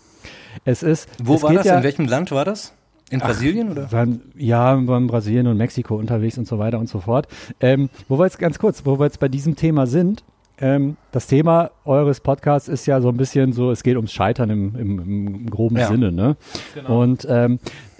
[0.64, 1.08] es ist.
[1.22, 1.66] Wo es war das?
[1.66, 2.72] Ja, In welchem Land war das?
[3.10, 3.92] In Brasilien oder?
[3.92, 7.28] waren, ja, wir waren in Brasilien und Mexiko unterwegs und so weiter und so fort.
[7.60, 10.24] Ähm, wo wir jetzt ganz kurz, wo wir jetzt bei diesem Thema sind,
[10.58, 14.50] ähm, das Thema eures Podcasts ist ja so ein bisschen so, es geht ums Scheitern
[14.50, 15.88] im, im, im groben Ja.
[15.88, 16.36] Sinne, ne?
[16.74, 17.02] Genau.
[17.02, 17.58] Und ähm,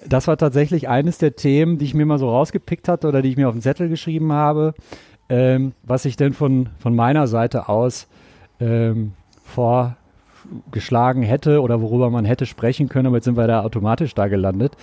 [0.09, 3.31] das war tatsächlich eines der Themen, die ich mir mal so rausgepickt hatte oder die
[3.31, 4.75] ich mir auf den Zettel geschrieben habe,
[5.29, 8.07] ähm, was ich denn von, von meiner Seite aus
[8.61, 9.15] ähm,
[10.63, 14.29] vorgeschlagen hätte oder worüber man hätte sprechen können, aber jetzt sind wir da automatisch da
[14.29, 14.77] gelandet.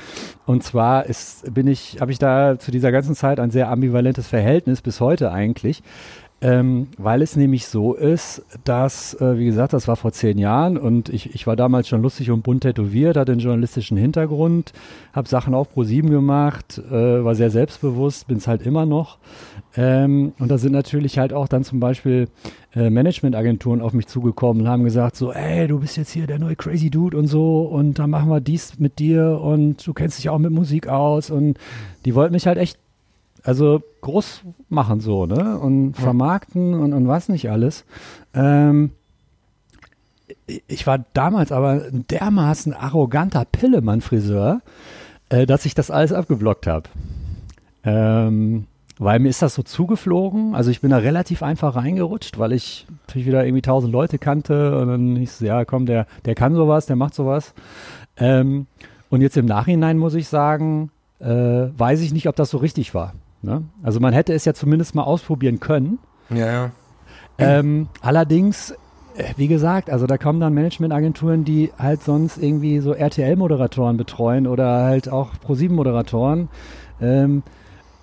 [0.45, 4.27] Und zwar ist, bin ich, habe ich da zu dieser ganzen Zeit ein sehr ambivalentes
[4.27, 5.83] Verhältnis bis heute eigentlich.
[6.43, 10.75] Ähm, weil es nämlich so ist, dass, äh, wie gesagt, das war vor zehn Jahren
[10.75, 14.73] und ich, ich war damals schon lustig und bunt tätowiert, hatte einen journalistischen Hintergrund,
[15.13, 19.19] habe Sachen auf Pro7 gemacht, äh, war sehr selbstbewusst, bin es halt immer noch.
[19.77, 22.27] Ähm, und da sind natürlich halt auch dann zum Beispiel
[22.75, 26.39] äh, Managementagenturen auf mich zugekommen und haben gesagt so, ey, du bist jetzt hier der
[26.39, 30.17] neue Crazy Dude und so und dann machen wir dies mit dir und du kennst
[30.17, 31.57] dich auch mit Musik aus und
[32.05, 32.77] die wollten mich halt echt
[33.43, 35.57] also groß machen so, ne?
[35.57, 37.85] Und vermarkten und, und was nicht alles.
[38.33, 38.91] Ähm,
[40.67, 44.61] ich war damals aber ein dermaßen arroganter Pillemann-Friseur,
[45.29, 46.89] äh, dass ich das alles abgeblockt habe.
[47.83, 48.67] Ähm,
[49.01, 50.53] weil mir ist das so zugeflogen.
[50.53, 54.77] Also ich bin da relativ einfach reingerutscht, weil ich natürlich wieder irgendwie tausend Leute kannte
[54.77, 57.55] und dann hieß es, ja komm, der, der kann sowas, der macht sowas.
[58.17, 58.67] Ähm,
[59.09, 62.93] und jetzt im Nachhinein muss ich sagen, äh, weiß ich nicht, ob das so richtig
[62.93, 63.15] war.
[63.41, 63.63] Ne?
[63.81, 65.97] Also man hätte es ja zumindest mal ausprobieren können.
[66.29, 66.71] Ja, ja.
[67.39, 68.69] Ähm, allerdings,
[69.15, 74.45] äh, wie gesagt, also da kommen dann Managementagenturen, die halt sonst irgendwie so RTL-Moderatoren betreuen
[74.45, 76.49] oder halt auch Pro7-Moderatoren.
[77.01, 77.41] Ähm,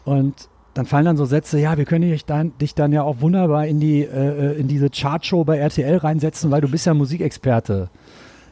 [0.05, 0.49] und
[0.79, 3.67] dann fallen dann so Sätze, ja, wir können dich dann, dich dann ja auch wunderbar
[3.67, 7.91] in die äh, äh in diese Chartshow bei RTL reinsetzen, weil du bist ja Musikexperte.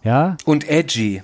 [0.02, 0.36] Ja.
[0.44, 1.22] Und edgy.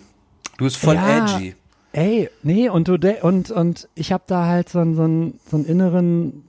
[0.58, 1.24] Du bist voll Ja.
[1.24, 1.56] edgy.
[1.92, 5.40] Ey, nee, und du de und und ich habe da halt so, einen- so, einen-
[5.50, 6.44] so einen inneren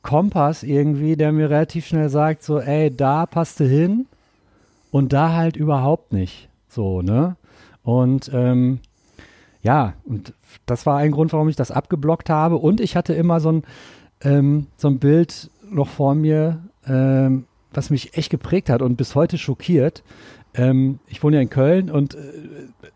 [0.00, 4.06] Kompass irgendwie, der mir relativ schnell sagt, so, ey, da passt du hin
[4.90, 6.48] und da halt überhaupt nicht.
[6.70, 7.36] So, ne?
[7.82, 8.78] Und ähm,
[9.62, 10.32] ja, und
[10.64, 12.56] das war ein Grund, warum ich das abgeblockt habe.
[12.56, 13.62] Und ich hatte immer so ein,
[14.22, 19.14] ähm, so ein Bild noch vor mir, ähm, was mich echt geprägt hat und bis
[19.14, 20.02] heute schockiert.
[20.54, 22.18] Ähm, ich wohne ja in Köln und äh,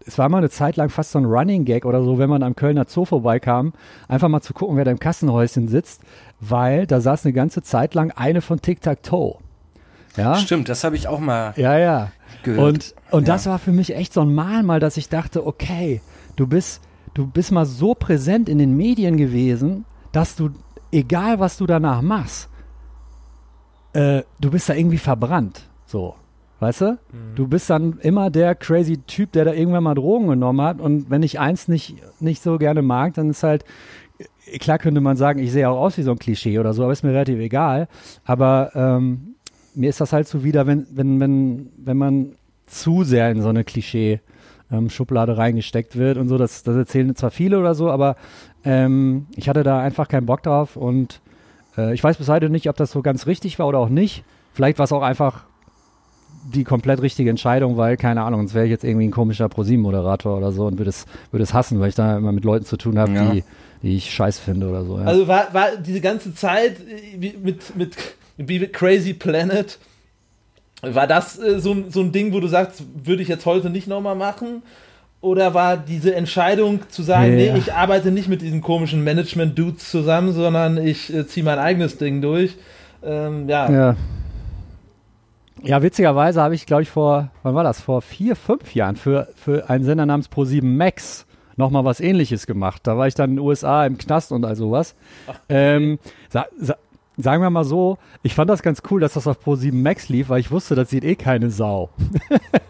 [0.06, 2.42] es war mal eine Zeit lang fast so ein Running Gag oder so, wenn man
[2.42, 3.74] am Kölner Zoo vorbeikam,
[4.08, 6.00] einfach mal zu gucken, wer da im Kassenhäuschen sitzt,
[6.40, 9.34] weil da saß eine ganze Zeit lang eine von Tic Tac Toe.
[10.16, 10.36] Ja?
[10.36, 12.12] Stimmt, das habe ich auch mal Ja, ja.
[12.42, 12.64] gehört.
[12.66, 13.34] Und, und Ja.
[13.34, 16.00] das war für mich echt so ein Mahnmal, dass ich dachte, okay,
[16.36, 16.80] du bist,
[17.14, 20.50] du bist mal so präsent in den Medien gewesen, dass du,
[20.92, 22.48] egal was du danach machst,
[23.92, 25.68] äh, du bist da irgendwie verbrannt.
[25.86, 26.14] So.
[26.60, 26.98] Weißt du?
[27.34, 30.78] Du bist dann immer der crazy Typ, der da irgendwann mal Drogen genommen hat.
[30.78, 33.64] Und wenn ich eins nicht, nicht so gerne mag, dann ist halt,
[34.58, 36.92] klar könnte man sagen, ich sehe auch aus wie so ein Klischee oder so, aber
[36.92, 37.88] ist mir relativ egal.
[38.24, 39.36] Aber ähm,
[39.74, 43.48] mir ist das halt so wieder, wenn, wenn, wenn, wenn man zu sehr in so
[43.48, 43.64] eine
[44.70, 48.16] Klischee-Schublade reingesteckt wird und so, das, das erzählen zwar viele oder so, aber
[48.64, 51.20] ähm, ich hatte da einfach keinen Bock drauf und
[51.76, 54.24] äh, ich weiß bis heute nicht, ob das so ganz richtig war oder auch nicht.
[54.52, 55.44] Vielleicht war es auch einfach
[56.54, 60.38] die komplett richtige Entscheidung, weil, keine Ahnung, sonst wäre ich jetzt irgendwie ein komischer ProSieben-Moderator
[60.38, 62.76] oder so und würde es, würde es hassen, weil ich da immer mit Leuten zu
[62.76, 63.30] tun habe, Ja.
[63.32, 63.44] die,
[63.82, 64.98] die ich scheiße finde oder so.
[64.98, 65.04] Ja.
[65.04, 67.96] Also war, war diese ganze Zeit äh, mit, mit,
[68.38, 69.78] wie mit Crazy Planet,
[70.82, 73.70] war das äh, so, ein- so ein Ding, wo du sagst, würde ich jetzt heute
[73.70, 74.62] nicht nochmal machen?
[75.22, 77.52] Oder war diese Entscheidung zu sagen, Ja.
[77.52, 81.98] nee, ich arbeite nicht mit diesen komischen Management-Dudes zusammen, sondern ich äh, ziehe mein eigenes
[81.98, 82.56] Ding durch?
[83.02, 83.70] Ähm, ja.
[83.70, 83.96] Ja.
[85.62, 87.80] Ja, witzigerweise habe ich, glaube ich, vor, wann war das?
[87.82, 92.80] Vor vier, fünf Jahren für, für einen Sender namens Pro7 Max nochmal was ähnliches gemacht.
[92.86, 94.94] Da war ich dann in den USA im Knast und all sowas.
[95.50, 95.98] Ähm,
[96.30, 96.76] sa sa
[97.22, 100.28] sagen wir mal so, ich fand das ganz cool, dass das auf Pro7 Max lief,
[100.28, 101.90] weil ich wusste, das sieht eh keine Sau.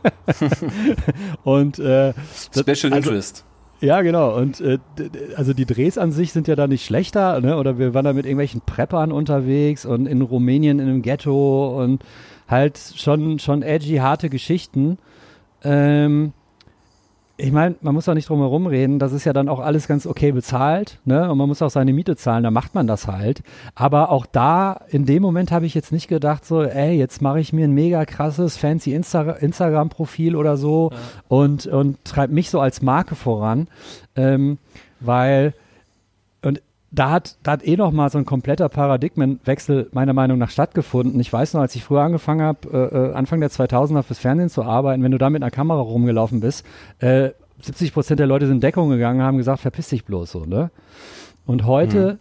[1.44, 2.12] und äh,
[2.52, 3.44] das- Special also- Interest.
[3.80, 4.36] ja, genau.
[4.36, 4.78] Und äh,
[5.36, 7.56] also die Drehs an sich sind ja da nicht schlechter, ne?
[7.56, 12.02] Oder wir waren da mit irgendwelchen Preppern unterwegs und in Rumänien in einem Ghetto und
[12.48, 14.98] halt schon, schon edgy, harte Geschichten.
[15.62, 16.32] Ähm,
[17.40, 19.88] ich meine, man muss auch nicht drum herum reden, das ist ja dann auch alles
[19.88, 21.30] ganz okay bezahlt, ne?
[21.30, 23.42] Und man muss auch seine Miete zahlen, da macht man das halt.
[23.74, 27.40] Aber auch da, in dem Moment habe ich jetzt nicht gedacht, so, ey, jetzt mache
[27.40, 30.90] ich mir ein mega krasses, fancy Insta Instagram-Profil oder so
[31.28, 33.68] und, und treibe mich so als Marke voran.
[34.16, 34.58] Ähm,
[35.00, 35.54] weil,
[36.92, 41.20] da hat, da hat eh noch mal so ein kompletter Paradigmenwechsel meiner Meinung nach stattgefunden.
[41.20, 44.48] Ich weiß noch, als ich früher angefangen habe, äh, äh, Anfang der 2000er fürs Fernsehen
[44.50, 46.64] zu arbeiten, wenn du da mit einer Kamera rumgelaufen bist,
[46.98, 50.44] äh, 70 Prozent der Leute sind in Deckung gegangen, haben gesagt, verpiss dich bloß so,
[50.46, 50.70] ne?
[51.46, 52.18] Und heute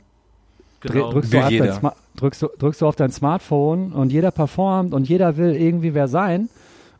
[0.82, 1.12] dreh- Genau.
[1.14, 5.56] drückst, du drückst, du, drückst du auf dein Smartphone und jeder performt und jeder will
[5.56, 6.50] irgendwie wer sein.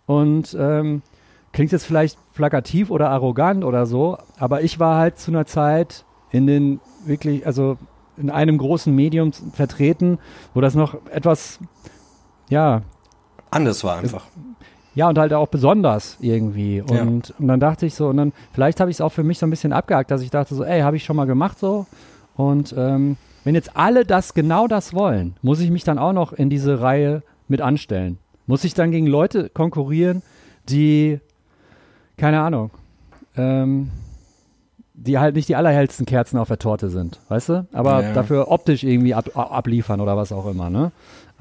[0.06, 1.02] Und ähm,
[1.52, 6.04] klingt jetzt vielleicht plakativ oder arrogant oder so, aber ich war halt zu einer Zeit
[6.32, 7.78] in den wirklich, also
[8.18, 10.20] in einem großen Medium vertreten,
[10.54, 11.60] wo das noch etwas,
[12.50, 12.82] ja,
[13.52, 14.26] Anders war einfach.
[14.94, 16.78] ja, und halt auch besonders irgendwie.
[16.78, 17.02] Ja.
[17.02, 19.40] Und, und dann dachte ich so, und dann, vielleicht habe ich es auch für mich
[19.40, 21.86] so ein bisschen abgehakt, dass ich dachte so, ey, habe ich schon mal gemacht so.
[22.36, 26.34] Und ähm, wenn jetzt alle das genau das wollen, muss ich mich dann auch noch
[26.34, 28.18] in diese Reihe mit anstellen.
[28.48, 30.22] Muss ich dann gegen Leute konkurrieren,
[30.68, 31.20] die,
[32.18, 32.72] keine Ahnung,
[33.36, 33.90] ähm,
[35.06, 37.68] die halt nicht die allerhellsten Kerzen auf der Torte sind, weißt du?
[37.72, 38.14] Aber ja.
[38.14, 40.92] dafür optisch irgendwie ab, abliefern oder was auch immer, ne?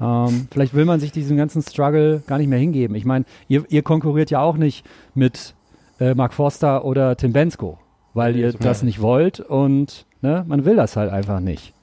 [0.01, 2.95] Ähm, vielleicht will man sich diesem ganzen Struggle gar nicht mehr hingeben.
[2.95, 5.55] Ich meine, ihr, ihr, konkurriert ja auch nicht mit
[5.99, 7.77] äh, Mark Forster oder Tim Bensko,
[8.13, 11.73] weil ihr das nicht wollt und ne, man will das halt einfach nicht.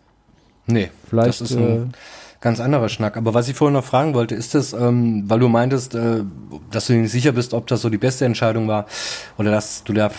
[0.66, 1.86] Nee, vielleicht, das ist ein äh,
[2.40, 3.18] ganz anderer Schnack.
[3.18, 6.22] Aber was ich vorhin noch fragen wollte, ist das, ähm, weil du meintest, äh,
[6.70, 8.86] dass du nicht sicher bist, ob das so die beste Entscheidung war
[9.36, 10.10] oder dass du da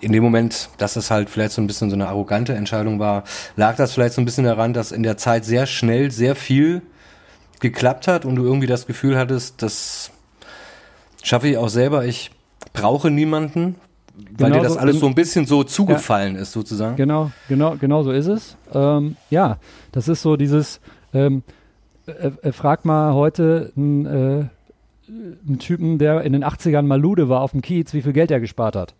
[0.00, 3.24] in dem Moment, dass es halt vielleicht so ein bisschen so eine arrogante Entscheidung war,
[3.56, 6.82] lag das vielleicht so ein bisschen daran, dass in der Zeit sehr schnell sehr viel
[7.60, 10.10] geklappt hat und du irgendwie das Gefühl hattest, das
[11.22, 12.30] schaffe ich auch selber, ich
[12.72, 13.76] brauche niemanden,
[14.14, 16.96] weil genau dir das so, alles so ein bisschen so zugefallen ja, ist, sozusagen.
[16.96, 18.56] Genau, genau, genau so ist es.
[18.72, 19.58] Ähm, ja,
[19.92, 20.80] das ist so dieses,
[21.12, 21.42] ähm,
[22.06, 24.44] äh, äh, frag mal heute einen, äh,
[25.08, 28.40] einen Typen, der in den 80ern Malude war auf dem Kiez, wie viel Geld er
[28.40, 28.94] gespart hat.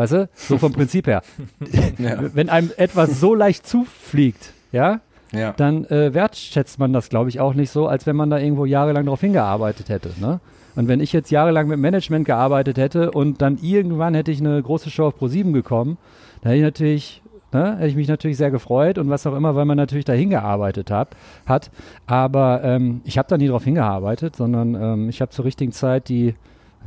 [0.00, 0.28] Weißt du?
[0.34, 1.20] So vom Prinzip her.
[1.98, 2.34] ja.
[2.34, 5.52] Wenn einem etwas so leicht zufliegt, ja, ja.
[5.52, 8.64] dann äh, wertschätzt man das, glaube ich, auch nicht so, als wenn man da irgendwo
[8.64, 10.12] jahrelang darauf hingearbeitet hätte.
[10.18, 10.40] Ne?
[10.74, 14.62] Und wenn ich jetzt jahrelang mit Management gearbeitet hätte und dann irgendwann hätte ich eine
[14.62, 15.98] große Show auf Pro7 gekommen,
[16.40, 19.54] dann hätte ich natürlich, ne, hätte ich mich natürlich sehr gefreut und was auch immer,
[19.54, 21.10] weil man natürlich da hingearbeitet hat.
[21.44, 21.70] hat.
[22.06, 26.08] Aber ähm, ich habe da nie darauf hingearbeitet, sondern ähm, ich habe zur richtigen Zeit
[26.08, 26.36] die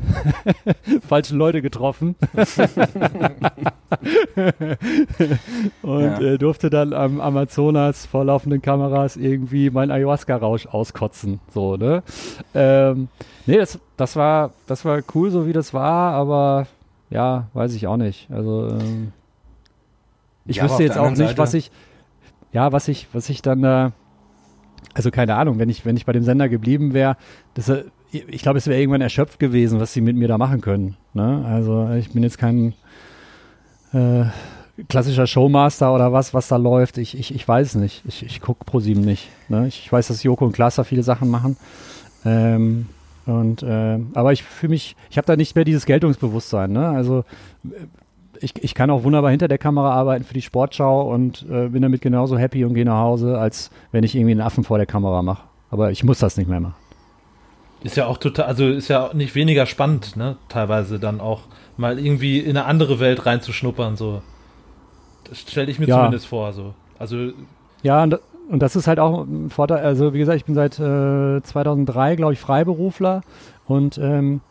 [1.08, 2.16] falschen Leute getroffen.
[5.82, 6.20] und ja.
[6.20, 11.40] äh, durfte dann am Amazonas vor laufenden Kameras irgendwie mein Ayahuasca-Rausch auskotzen.
[11.54, 12.04] So, ne?
[12.54, 13.08] Ähm,
[13.46, 16.68] nee, das, das, war, das war cool, so wie das war, aber
[17.10, 18.30] ja, weiß ich auch nicht.
[18.32, 19.12] Also, ähm,
[20.46, 21.38] ich ja, wüsste jetzt auch nicht, Seite.
[21.38, 21.72] was ich,
[22.52, 23.92] ja, was ich, was ich dann da,
[24.94, 27.18] also keine Ahnung, wenn ich, wenn ich bei dem Sender geblieben wäre,
[27.54, 27.72] das,
[28.14, 30.96] ich glaube, es wäre irgendwann erschöpft gewesen, was sie mit mir da machen können.
[31.14, 31.44] Ne?
[31.48, 32.74] Also ich bin jetzt kein
[33.94, 34.26] äh,
[34.88, 36.98] klassischer Showmaster oder was, was da läuft.
[36.98, 38.04] Ich, ich, ich weiß nicht.
[38.08, 39.30] Ich, ich gucke ProSieben nicht.
[39.50, 39.68] Ne?
[39.68, 41.58] Ich, ich, weiß, dass Joko und Klaas da viele Sachen machen.
[42.26, 42.88] Ähm,
[43.26, 46.72] und äh, aber ich fühle mich, ich habe da nicht mehr dieses Geltungsbewusstsein.
[46.72, 46.88] Ne?
[46.88, 47.24] Also
[48.40, 51.82] ich, ich kann auch wunderbar hinter der Kamera arbeiten für die Sportschau und äh, bin
[51.82, 54.88] damit genauso happy und gehe nach Hause, als wenn ich irgendwie einen Affen vor der
[54.88, 55.44] Kamera mache.
[55.70, 56.76] Aber ich muss das nicht mehr machen.
[57.84, 60.38] Ist ja auch total, also ist ja nicht weniger spannend, ne?
[60.48, 61.42] Teilweise dann auch
[61.76, 64.22] mal irgendwie in eine andere Welt reinzuschnuppern, so.
[65.30, 65.98] Das stelle ich mir ja.
[65.98, 66.74] zumindest vor, so.
[66.98, 67.32] Also.
[67.82, 68.20] Ja, und,
[68.50, 72.16] und, das ist halt auch ein Vorteil, also wie gesagt, ich bin seit äh, 2003,
[72.16, 73.22] glaube ich, Freiberufler
[73.66, 74.42] und ähm,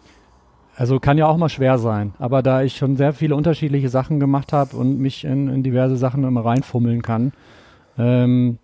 [0.76, 4.20] also kann ja auch mal schwer sein, aber da ich schon sehr viele unterschiedliche Sachen
[4.20, 7.32] gemacht habe und mich in, in, diverse Sachen immer reinfummeln kann,
[7.98, 8.58] ähm,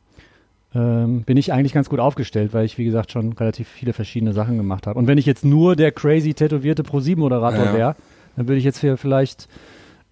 [0.74, 4.32] ähm, bin ich eigentlich ganz gut aufgestellt, weil ich, wie gesagt, schon relativ viele verschiedene
[4.32, 4.98] Sachen gemacht habe.
[4.98, 7.74] Und wenn ich jetzt nur der crazy tätowierte Pro-7-Moderator ja.
[7.74, 7.96] wäre,
[8.36, 9.48] dann würde ich jetzt hier vielleicht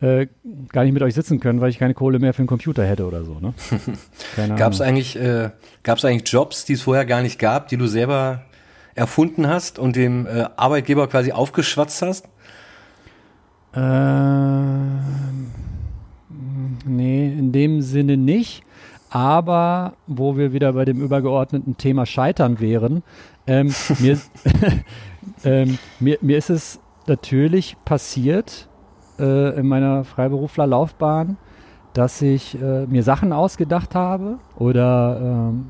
[0.01, 0.27] äh,
[0.73, 3.07] gar nicht mit euch sitzen können, weil ich keine Kohle mehr für einen Computer hätte
[3.07, 3.39] oder so.
[3.39, 3.55] Ne?
[4.57, 5.51] gab es eigentlich, äh,
[5.85, 8.43] eigentlich Jobs, die es vorher gar nicht gab, die du selber
[8.95, 12.29] erfunden hast und dem äh, Arbeitgeber quasi aufgeschwatzt hast?
[13.75, 15.01] Ähm,
[16.87, 18.66] nee, in dem Sinne nicht.
[19.17, 23.03] Aber wo wir wieder bei dem übergeordneten Thema Scheitern wären,
[23.47, 24.19] ähm, mir,
[25.45, 28.69] ähm, mir, mir ist es natürlich passiert
[29.19, 31.39] äh, in meiner Freiberuflerlaufbahn,
[31.95, 35.69] dass ich äh, mir Sachen ausgedacht habe oder ähm,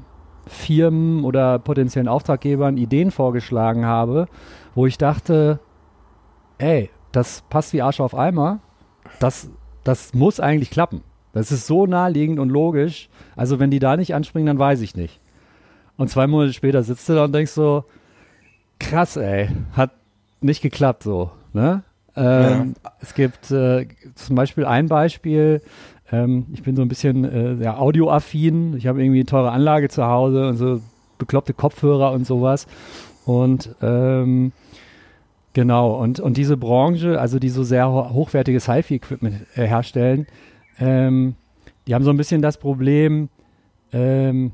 [0.48, 4.26] Firmen oder potenziellen Auftraggebern Ideen vorgeschlagen habe,
[4.74, 5.60] wo ich dachte,
[6.58, 8.58] ey, das passt wie Arsch auf Eimer,
[9.20, 9.50] das,
[9.84, 11.04] das muss eigentlich klappen.
[11.36, 13.10] Das ist so naheliegend und logisch.
[13.36, 15.20] Also wenn die da nicht anspringen, dann weiß ich nicht.
[15.98, 17.84] Und zwei Monate später sitzt du da und denkst so,
[18.78, 19.90] krass, ey, hat
[20.40, 21.30] nicht geklappt so.
[21.52, 21.82] Ne?
[22.16, 22.90] Ähm, ja.
[23.00, 25.60] Es gibt äh, zum Beispiel ein Beispiel,
[26.10, 29.90] ähm, ich bin so ein bisschen äh, ja, audioaffin, ich habe irgendwie eine teure Anlage
[29.90, 30.80] zu Hause und so
[31.18, 32.66] bekloppte Kopfhörer und sowas.
[33.26, 34.52] Und ähm,
[35.52, 40.26] genau, und, und diese Branche, also die so sehr hochwertiges HiFi-Equipment äh, herstellen,
[40.78, 41.34] ähm,
[41.86, 43.28] die haben so ein bisschen das Problem,
[43.92, 44.52] ähm,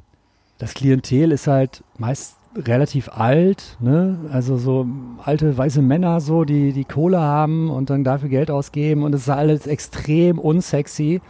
[0.59, 4.19] das Klientel ist halt meist relativ alt, ne?
[4.31, 4.87] Also so
[5.25, 9.23] alte weiße Männer so, die die Kohle haben und dann dafür Geld ausgeben und es
[9.23, 11.21] ist alles extrem unsexy.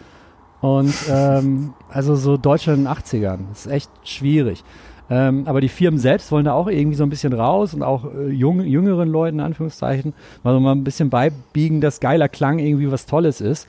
[0.61, 4.65] Und ähm, also so Deutschland in den 80ern, das ist echt schwierig.
[5.11, 8.05] Ähm, aber die Firmen selbst wollen da auch irgendwie so ein bisschen raus und auch
[8.15, 12.59] äh, jung, jüngeren Leuten, in Anführungszeichen, mal so mal ein bisschen beibiegen, dass geiler Klang
[12.61, 13.69] irgendwie was Tolles ist.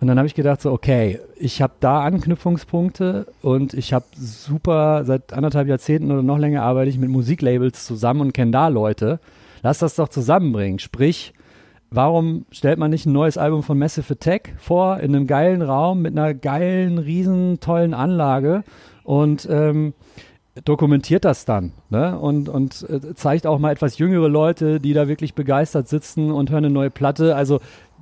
[0.00, 5.04] Und dann habe ich gedacht, so, okay, ich habe da Anknüpfungspunkte und ich habe super,
[5.04, 9.20] seit anderthalb Jahrzehnten oder noch länger arbeite ich mit Musiklabels zusammen und kenne da Leute.
[9.62, 10.78] Lass das doch zusammenbringen.
[10.78, 11.32] Sprich,
[11.90, 16.02] warum stellt man nicht ein neues Album von Massive Attack vor, in einem geilen Raum
[16.02, 18.64] mit einer geilen, riesen, tollen Anlage
[19.02, 19.94] und ähm,
[20.64, 22.18] dokumentiert das dann ne?
[22.18, 26.50] und, und äh, zeigt auch mal etwas jüngere Leute, die da wirklich begeistert sitzen und
[26.50, 27.36] hören eine neue Platte.
[27.36, 27.60] Also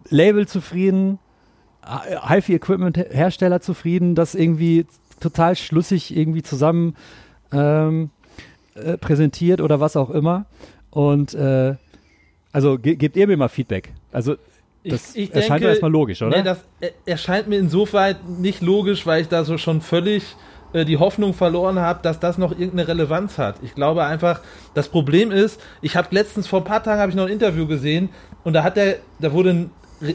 [0.08, 1.18] Label zufrieden,
[1.86, 4.86] HiFi-Equipment-Hersteller zufrieden, das irgendwie
[5.20, 6.96] total schlüssig irgendwie zusammen
[7.52, 8.10] ähm,
[8.74, 10.46] äh, präsentiert oder was auch immer.
[10.90, 11.74] Und äh,
[12.52, 13.92] also ge gebt ihr mir mal Feedback.
[14.12, 14.36] Also
[14.84, 16.36] das ich, ich erscheint denke, mir erstmal logisch, oder?
[16.36, 16.58] Nee, das
[17.06, 20.36] erscheint mir insofern nicht logisch, weil ich da so schon völlig
[20.72, 23.56] äh, die Hoffnung verloren habe, dass das noch irgendeine Relevanz hat.
[23.62, 24.40] Ich glaube einfach,
[24.74, 27.66] das Problem ist, ich habe letztens vor ein paar Tagen habe ich noch ein Interview
[27.66, 28.10] gesehen
[28.42, 29.70] und da hat der, da wurde ein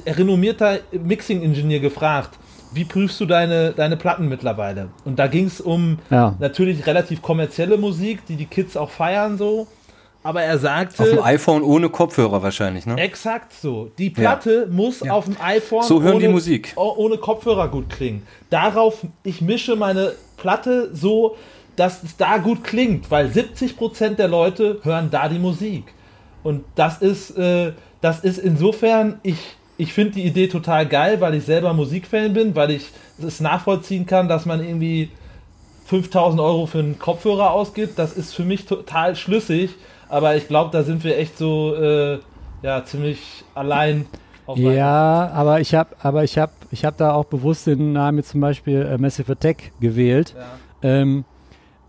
[0.05, 2.37] renommierter Mixing-Ingenieur gefragt,
[2.71, 4.89] wie prüfst du deine, deine Platten mittlerweile?
[5.05, 6.35] Und da ging es um ja.
[6.39, 9.67] natürlich relativ kommerzielle Musik, die die Kids auch feiern so.
[10.21, 11.01] Aber er sagte.
[11.01, 12.97] Auf dem iPhone ohne Kopfhörer wahrscheinlich, ne?
[12.97, 13.89] Exakt so.
[13.97, 14.73] Die Platte ja.
[14.73, 15.13] muss ja.
[15.13, 16.73] auf dem iPhone so hören ohne, die Musik.
[16.75, 18.23] ohne Kopfhörer gut klingen.
[18.49, 21.37] Darauf, ich mische meine Platte so,
[21.77, 25.85] dass es da gut klingt, weil 70% der Leute hören da die Musik.
[26.43, 27.71] Und das ist, äh,
[28.01, 29.37] das ist insofern, ich,
[29.80, 32.89] ich finde die Idee total geil, weil ich selber Musikfan bin, weil ich
[33.25, 35.09] es nachvollziehen kann, dass man irgendwie
[35.86, 37.97] 5000 Euro für einen Kopfhörer ausgibt.
[37.97, 39.75] Das ist für mich total schlüssig,
[40.09, 42.19] aber ich glaube, da sind wir echt so äh,
[42.61, 44.05] ja ziemlich allein.
[44.55, 48.41] ja, aber ich habe, aber ich habe, ich habe da auch bewusst den Namen zum
[48.41, 50.36] Beispiel äh, Massive Attack gewählt.
[50.38, 50.89] Ja.
[50.89, 51.23] Ähm,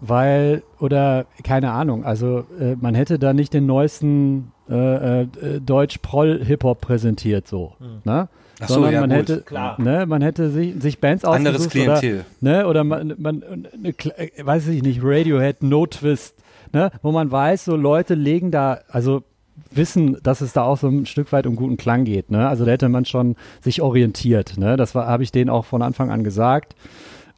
[0.00, 5.26] weil, oder keine Ahnung, also äh, man hätte da nicht den neuesten äh, äh,
[5.60, 7.74] Deutsch-Proll-Hip-Hop präsentiert, so.
[7.78, 8.02] Hm.
[8.04, 8.28] Ne?
[8.60, 9.80] Ach so, ja, man, gut, hätte, klar.
[9.80, 11.46] Ne, man hätte sich, sich Bands ausgesucht.
[11.46, 12.24] Anderes Klientel.
[12.40, 13.38] Oder, ne, oder man, man
[13.76, 13.94] ne,
[14.42, 16.36] weiß ich nicht, Radiohead, No Twist,
[16.72, 19.22] ne, wo man weiß, so Leute legen da, also
[19.70, 22.30] wissen, dass es da auch so ein Stück weit um guten Klang geht.
[22.30, 22.48] Ne?
[22.48, 24.58] Also da hätte man schon sich orientiert.
[24.58, 24.76] Ne?
[24.76, 26.74] Das habe ich denen auch von Anfang an gesagt.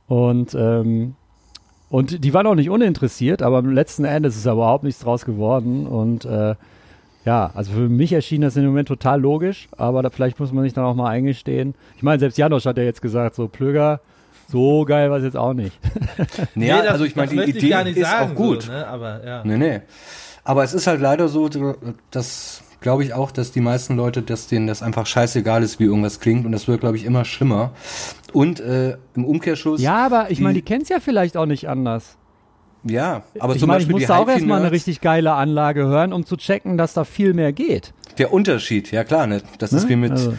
[0.07, 1.15] Und ähm,
[1.91, 5.87] und die waren auch nicht uninteressiert, aber letzten Endes ist überhaupt nichts draus geworden.
[5.87, 6.55] Und äh,
[7.25, 10.65] ja, also für mich erschien das im Moment total logisch, aber da, vielleicht muss man
[10.65, 11.75] sich dann auch mal eingestehen.
[11.97, 14.01] Ich meine, selbst Janosch hat ja jetzt gesagt, so Plöger,
[14.49, 15.79] so geil war es jetzt auch nicht.
[16.55, 18.65] nee, ja, also ich meine, die Idee ist auch gut.
[18.65, 18.87] So, ne?
[18.87, 19.43] aber, ja.
[19.45, 19.81] Nee, nee.
[20.45, 21.49] Aber es ist halt leider so,
[22.11, 25.85] dass glaube ich auch, dass die meisten Leute, dass denen das einfach scheißegal ist, wie
[25.85, 26.45] irgendwas klingt.
[26.45, 27.71] Und das wird, glaube ich, immer schlimmer.
[28.33, 29.81] Und äh, im Umkehrschluss.
[29.81, 32.19] Ja, aber ich meine, die kennen es ja vielleicht auch nicht anders.
[32.85, 33.97] Ja, aber ich zum mein, Beispiel.
[33.97, 37.33] Ich musste auch erstmal eine richtig geile Anlage hören, um zu checken, dass da viel
[37.35, 37.93] mehr geht.
[38.19, 39.43] Der Unterschied, ja klar, ne?
[39.59, 39.79] Das ne?
[39.79, 40.35] ist wie mit also.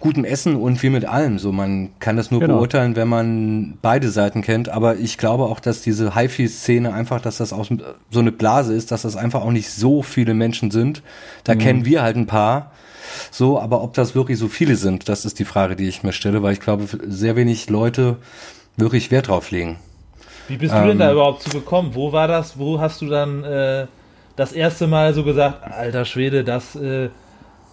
[0.00, 1.38] gutem Essen und wie mit allem.
[1.38, 2.56] So, man kann das nur genau.
[2.56, 4.68] beurteilen, wenn man beide Seiten kennt.
[4.68, 7.66] Aber ich glaube auch, dass diese HiFi-Szene einfach, dass das auch
[8.10, 11.02] so eine Blase ist, dass das einfach auch nicht so viele Menschen sind.
[11.44, 11.58] Da mhm.
[11.58, 12.72] kennen wir halt ein paar.
[13.30, 16.12] So, aber ob das wirklich so viele sind, das ist die Frage, die ich mir
[16.12, 18.16] stelle, weil ich glaube, sehr wenig Leute
[18.76, 19.78] wirklich Wert drauf legen.
[20.48, 21.14] Wie bist du ähm, denn da ähm.
[21.14, 21.90] überhaupt zu gekommen?
[21.94, 22.58] Wo war das?
[22.58, 23.86] Wo hast du dann äh,
[24.36, 27.08] das erste Mal so gesagt, alter Schwede, das äh,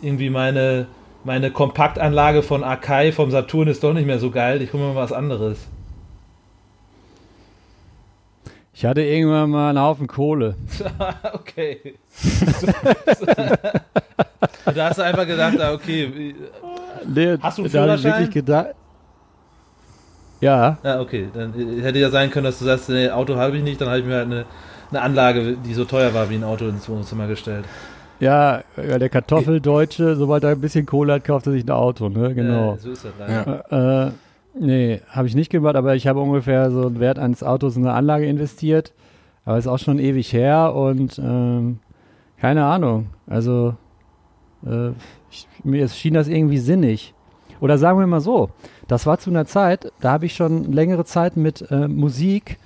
[0.01, 0.87] irgendwie meine,
[1.23, 4.93] meine Kompaktanlage von Akai vom Saturn ist doch nicht mehr so geil, ich hole mir
[4.93, 5.67] mal was anderes.
[8.75, 10.55] Ich hatte irgendwann mal einen Haufen Kohle.
[11.33, 11.95] okay.
[14.65, 16.33] da hast du einfach gedacht, ah, okay.
[17.05, 17.87] Nee, hast du einen Führerschein?
[17.87, 18.69] Da ich wirklich gedacht,
[20.43, 20.77] ja.
[20.83, 21.27] Ja, okay.
[21.33, 23.99] Dann hätte ja sein können, dass du sagst, nee, Auto habe ich nicht, dann habe
[23.99, 24.45] ich mir halt eine,
[24.91, 27.65] eine Anlage, die so teuer war wie ein Auto ins Wohnzimmer gestellt.
[28.19, 32.33] Ja, der Kartoffeldeutsche, sobald er ein bisschen Kohle hat, kauft er sich ein Auto, ne?
[32.33, 32.71] Genau.
[32.71, 33.65] Ja, so ist das leider.
[33.71, 34.07] Ja.
[34.07, 34.11] Äh,
[34.57, 37.85] nee, habe ich nicht gemacht, aber ich habe ungefähr so einen Wert eines Autos in
[37.85, 38.93] eine Anlage investiert.
[39.45, 41.79] Aber ist auch schon ewig her und ähm,
[42.39, 43.07] keine Ahnung.
[43.27, 43.75] Also
[44.65, 44.91] äh,
[45.29, 47.13] ich, mir schien das irgendwie sinnig.
[47.59, 48.51] Oder sagen wir mal so,
[48.87, 52.57] das war zu einer Zeit, da habe ich schon längere Zeit mit äh, Musik,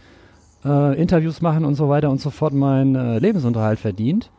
[0.66, 4.32] äh, Interviews machen und so weiter und so fort meinen äh, Lebensunterhalt verdient.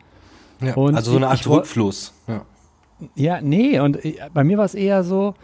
[0.61, 2.13] Ja, und also so eine Art ich, Rückfluss.
[2.27, 2.41] Ja.
[3.15, 5.35] ja, nee, und äh, bei mir war es eher so,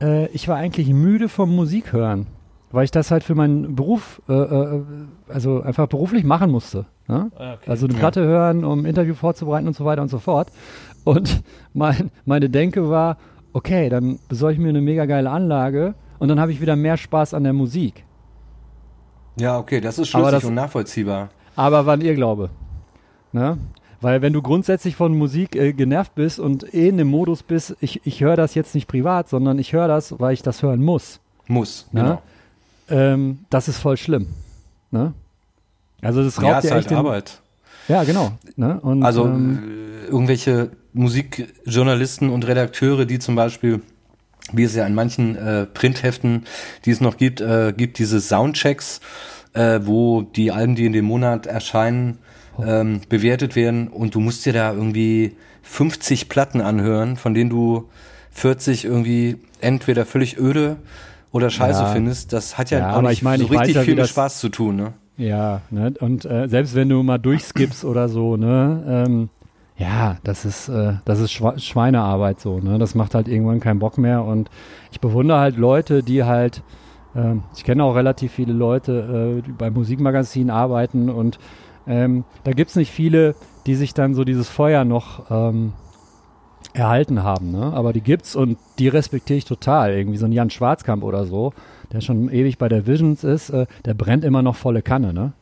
[0.00, 2.26] äh, ich war eigentlich müde vom Musik hören,
[2.70, 4.82] weil ich das halt für meinen Beruf, äh,
[5.28, 6.84] also einfach beruflich machen musste.
[7.06, 7.30] Ne?
[7.38, 7.70] Ah, okay.
[7.70, 8.26] Also eine Platte ja.
[8.26, 10.48] hören, um ein Interview vorzubereiten und so weiter und so fort.
[11.04, 13.16] Und mein, meine Denke war,
[13.58, 16.96] okay, dann besorge ich mir eine mega geile Anlage und dann habe ich wieder mehr
[16.96, 18.04] Spaß an der Musik.
[19.36, 21.28] Ja, okay, das ist schlüssig das, und nachvollziehbar.
[21.56, 22.50] aber war ein Irrglaube.
[23.32, 23.58] Ne?
[24.00, 27.76] Weil wenn du grundsätzlich von Musik äh, genervt bist und eh in dem Modus bist,
[27.80, 30.82] ich, ich höre das jetzt nicht privat, sondern ich höre das, weil ich das hören
[30.82, 31.18] muss.
[31.48, 32.02] Muss, ne?
[32.02, 32.22] genau.
[32.90, 34.28] Ähm, das ist voll schlimm.
[34.92, 35.12] Ne?
[36.00, 37.40] Also das raubt Ja, dir ist halt echt den, Arbeit.
[37.88, 38.32] Ja, genau.
[38.56, 38.78] Ne?
[38.80, 39.58] Und, Also ähm,
[40.04, 43.80] äh, irgendwelche Musikjournalisten und Redakteure, die zum Beispiel,
[44.52, 46.44] wie es ja in manchen äh, Printheften,
[46.84, 49.00] die es noch gibt, äh, gibt diese Soundchecks,
[49.54, 52.18] äh, wo die Alben, die in dem Monat erscheinen,
[52.64, 57.88] ähm, bewertet werden und du musst dir da irgendwie 50 Platten anhören, von denen du
[58.32, 60.76] 40 irgendwie entweder völlig öde
[61.30, 61.92] oder scheiße Ja.
[61.92, 62.32] findest.
[62.32, 64.40] Das hat ja, Ja, auch nicht ich meine, so ich richtig ja, viel mit Spaß
[64.40, 64.92] zu tun, ne?
[65.18, 65.92] Ja, ne?
[66.00, 69.28] und äh, selbst wenn du mal durchskippst oder so, ne, ähm,
[69.78, 73.96] ja, das ist, äh, das ist Schweinearbeit so, ne, das macht halt irgendwann keinen Bock
[73.96, 74.50] mehr und
[74.90, 76.62] ich bewundere halt Leute, die halt,
[77.14, 81.38] ähm, ich kenne auch relativ viele Leute, äh, die beim Musikmagazin arbeiten und
[81.86, 85.72] ähm, da gibt's nicht viele, die sich dann so dieses Feuer noch ähm,
[86.72, 87.72] erhalten haben, ne?
[87.72, 89.92] aber die gibt's und die respektiere ich total.
[89.92, 91.52] Irgendwie so ein Jan Schwarzkamp oder so,
[91.92, 95.32] der schon ewig bei der Visions ist, äh, der brennt immer noch volle Kanne, ne?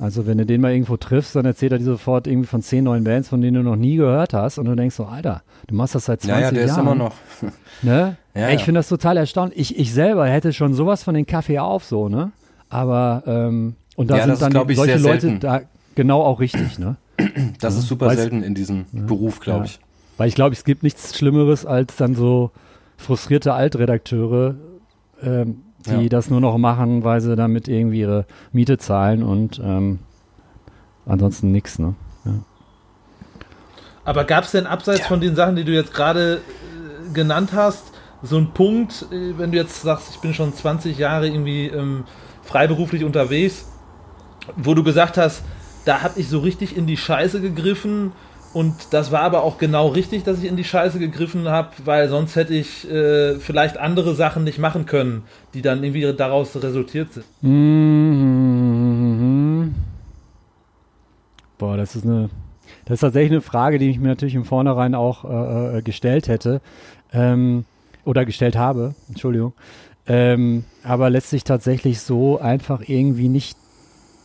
[0.00, 2.84] Also wenn du den mal irgendwo triffst, dann erzählt er dir sofort irgendwie von zehn
[2.84, 5.74] neuen Bands, von denen du noch nie gehört hast und du denkst so, Alter, du
[5.74, 6.70] machst das seit 20 Ja, ja, der Jahren.
[6.70, 7.14] ist immer noch.
[7.82, 8.16] Ne?
[8.34, 8.64] Ja, Ey, ich ja.
[8.64, 9.58] finde das total erstaunlich.
[9.58, 12.30] Ich, ich selber hätte schon sowas von den Kaffee auf, so, ne?
[12.68, 15.40] Aber, ähm, und da Ja, ist, sind dann ich, solche Leute selten.
[15.40, 15.60] da
[15.94, 16.96] genau auch richtig, ne?
[17.60, 19.80] Das ist super Weiß- selten in diesem Beruf, glaube ich.
[20.16, 22.50] Weil ich glaube, es gibt nichts Schlimmeres als dann so
[22.96, 24.54] frustrierte Altredakteure,
[25.22, 26.08] ähm, die Ja.
[26.08, 29.98] das nur noch machen, weil sie damit irgendwie ihre Miete zahlen und ähm,
[31.06, 31.94] ansonsten nichts, ne?
[34.04, 37.92] Aber gab es denn abseits von den Sachen, die du jetzt gerade äh, genannt hast,
[38.22, 42.04] so einen Punkt, äh, wenn du jetzt sagst, ich bin schon 20 Jahre irgendwie ähm,
[42.42, 43.66] freiberuflich unterwegs,
[44.56, 45.42] wo du gesagt hast,
[45.84, 48.12] da habe ich so richtig in die Scheiße gegriffen
[48.54, 52.08] und das war aber auch genau richtig, dass ich in die Scheiße gegriffen habe, weil
[52.08, 55.24] sonst hätte ich äh, vielleicht andere Sachen nicht machen können,
[55.54, 57.26] die dann irgendwie daraus resultiert sind.
[57.42, 58.48] Mhm.
[61.58, 62.30] Boah, das ist eine,
[62.86, 66.28] das ist tatsächlich eine Frage, die ich mir natürlich im Vornherein auch äh, äh, gestellt
[66.28, 66.62] hätte
[67.12, 67.66] ähm,
[68.04, 69.52] oder gestellt habe, Entschuldigung.
[70.06, 73.58] Ähm, aber lässt sich tatsächlich so einfach irgendwie nicht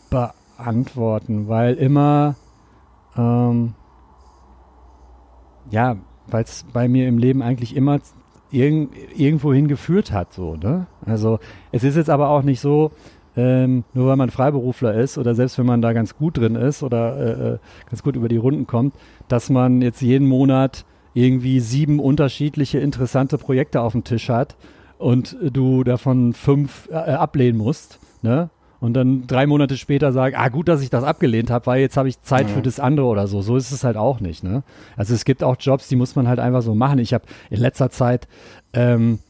[0.08, 2.36] beantworten, weil immer,
[3.18, 3.74] ähm,
[5.74, 5.96] ja,
[6.28, 7.98] weil es bei mir im Leben eigentlich immer
[8.50, 10.86] irg irgendwo hingeführt hat, so, ne?
[11.04, 11.40] Also
[11.72, 12.92] es ist jetzt aber auch nicht so,
[13.36, 16.84] ähm, nur weil man Freiberufler ist oder selbst wenn man da ganz gut drin ist
[16.84, 17.58] oder äh, äh,
[17.90, 18.94] ganz gut über die Runden kommt,
[19.26, 24.56] dass man jetzt jeden Monat irgendwie sieben unterschiedliche interessante Projekte auf dem Tisch hat
[24.98, 28.50] und du davon fünf äh, ablehnen musst, ne?
[28.84, 31.96] Und dann drei Monate später sagen, ah gut, dass ich das abgelehnt habe, weil jetzt
[31.96, 33.40] habe ich Zeit für das andere oder so.
[33.40, 34.62] So ist es halt auch nicht, ne?
[34.94, 36.98] Also es gibt auch Jobs, die muss man halt einfach so machen.
[36.98, 38.28] Ich habe in letzter Zeit
[38.74, 39.20] ähm,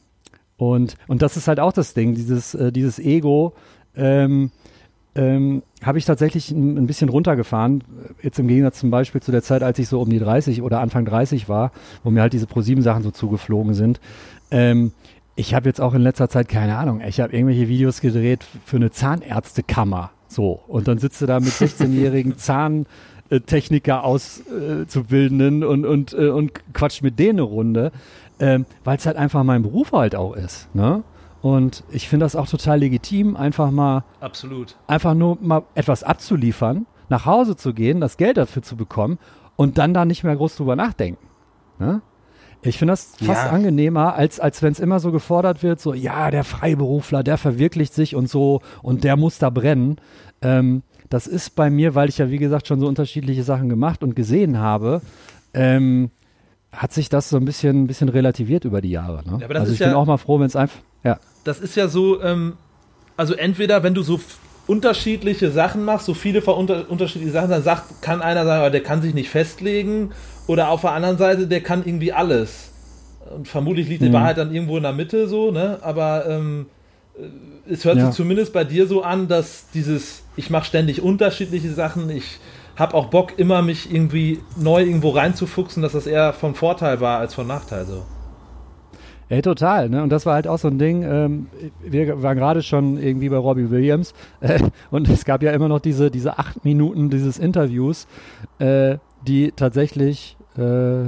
[0.56, 3.54] und, und das ist halt auch das Ding, dieses, äh, dieses Ego,
[3.94, 4.50] ähm,
[5.14, 7.84] ähm, habe ich tatsächlich ein, ein bisschen runtergefahren.
[8.22, 10.80] Jetzt im Gegensatz zum Beispiel zu der Zeit, als ich so um die 30 oder
[10.80, 11.70] Anfang 30 war,
[12.02, 14.00] wo mir halt diese Pro-7-Sachen so zugeflogen sind.
[14.50, 14.90] Ähm,
[15.36, 17.00] ich habe jetzt auch in letzter Zeit keine Ahnung.
[17.00, 20.10] Ich habe irgendwelche Videos gedreht für eine Zahnärztekammer.
[20.28, 20.60] So.
[20.66, 22.38] Und dann sitzt du da mit 16-jährigen
[23.30, 27.92] Zahntechniker auszubildenden und, und, äh, und quatscht mit denen eine Runde.
[28.38, 30.74] Ähm, Weil es halt einfach mein Beruf halt auch ist.
[30.74, 31.02] Ne?
[31.40, 34.76] Und ich finde das auch total legitim, einfach mal Absolut.
[34.86, 39.18] einfach nur mal etwas abzuliefern, nach Hause zu gehen, das Geld dafür zu bekommen
[39.54, 41.22] und dann da nicht mehr groß drüber nachdenken.
[41.78, 42.00] Ne?
[42.64, 43.50] Ich finde das fast Ja.
[43.50, 47.92] angenehmer, als, als wenn es immer so gefordert wird, so, ja, der Freiberufler, der verwirklicht
[47.94, 49.96] sich und so und der muss da brennen.
[50.42, 54.02] Ähm, das ist bei mir, weil ich ja, wie gesagt, schon so unterschiedliche Sachen gemacht
[54.02, 55.02] und gesehen habe,
[55.52, 56.10] ähm,
[56.72, 59.22] hat sich das so ein bisschen, ein bisschen relativiert über die Jahre.
[59.24, 59.38] Ne?
[59.40, 61.18] Ja, also ich bin ja- auch mal froh, wenn es einfach, ja.
[61.44, 62.54] das ist ja so, ähm,
[63.16, 64.18] also entweder wenn du so
[64.66, 68.82] unterschiedliche Sachen machst, so viele unter, unterschiedliche Sachen, dann sagt, kann einer sagen, aber der
[68.82, 70.12] kann sich nicht festlegen,
[70.46, 72.70] oder auf der anderen Seite, der kann irgendwie alles.
[73.34, 74.14] Und vermutlich liegt die Mhm.
[74.14, 75.78] Wahrheit dann irgendwo in der Mitte so, ne?
[75.82, 76.66] Aber ähm,
[77.18, 78.06] äh, es hört Ja.
[78.06, 82.38] sich zumindest bei dir so an, dass dieses, ich mache ständig unterschiedliche Sachen, ich
[82.76, 87.18] habe auch Bock, immer mich irgendwie neu irgendwo reinzufuchsen, dass das eher vom Vorteil war
[87.20, 88.02] als von Nachteil so.
[89.30, 90.02] Ey, total, ne?
[90.02, 91.46] Und das war halt auch so ein Ding, ähm,
[91.82, 94.58] wir waren gerade schon irgendwie bei Robbie Williams äh,
[94.90, 98.06] und es gab ja immer noch diese, diese acht Minuten dieses Interviews,
[98.58, 101.06] äh, die tatsächlich, äh,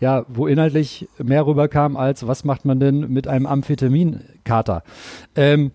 [0.00, 4.82] ja, wo inhaltlich mehr rüberkam als, was macht man denn mit einem Amphetaminkater?
[5.36, 5.70] Ähm,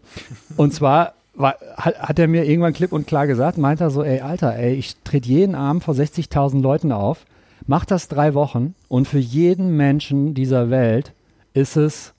[0.58, 4.04] und zwar war, hat, hat er mir irgendwann klipp und klar gesagt, meint er so,
[4.04, 7.26] ey, Alter, ey, ich trete jeden Abend vor 60.000 Leuten auf,
[7.68, 11.14] mach das drei Wochen und für jeden Menschen dieser Welt
[11.54, 12.14] ist es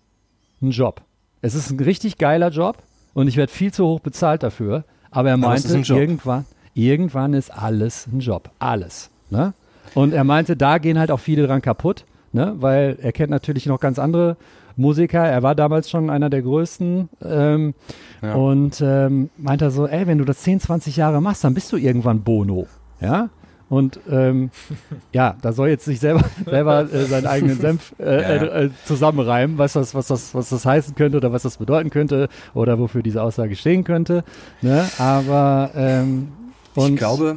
[0.62, 1.02] ein Job.
[1.42, 2.78] Es ist ein richtig geiler Job
[3.14, 6.44] und ich werde viel zu hoch bezahlt dafür, aber er meinte, aber irgendwann,
[6.74, 8.50] irgendwann ist alles ein Job.
[8.58, 9.10] Alles.
[9.30, 9.52] Ne?
[9.94, 12.54] Und er meinte, da gehen halt auch viele dran kaputt, ne?
[12.58, 14.36] weil er kennt natürlich noch ganz andere
[14.76, 15.24] Musiker.
[15.24, 17.74] Er war damals schon einer der größten ähm,
[18.22, 18.34] ja.
[18.34, 21.76] und ähm, meinte so, ey, wenn du das 10, 20 Jahre machst, dann bist du
[21.76, 22.66] irgendwann Bono.
[23.00, 23.30] Ja,
[23.68, 24.50] und ähm,
[25.12, 28.60] ja, da soll jetzt sich selber, selber äh, seinen eigenen Senf äh, ja, ja.
[28.60, 32.28] Äh, zusammenreimen, was das, was, das, was das heißen könnte oder was das bedeuten könnte
[32.54, 34.24] oder wofür diese Aussage stehen könnte.
[34.62, 34.88] Ne?
[34.98, 36.28] Aber ähm,
[36.76, 37.36] ich glaube,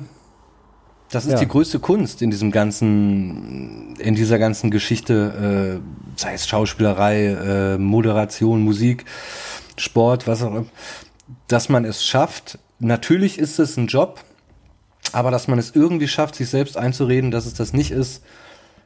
[1.12, 1.39] das ist ja.
[1.39, 7.78] die größte Kunst in diesem ganzen, in dieser ganzen Geschichte, äh, sei es Schauspielerei, äh,
[7.78, 9.05] Moderation, Musik,
[9.78, 10.66] Sport, was auch immer,
[11.47, 12.59] dass man es schafft.
[12.80, 14.22] Natürlich ist es ein Job,
[15.12, 18.24] aber dass man es irgendwie schafft, sich selbst einzureden, dass es das nicht ist,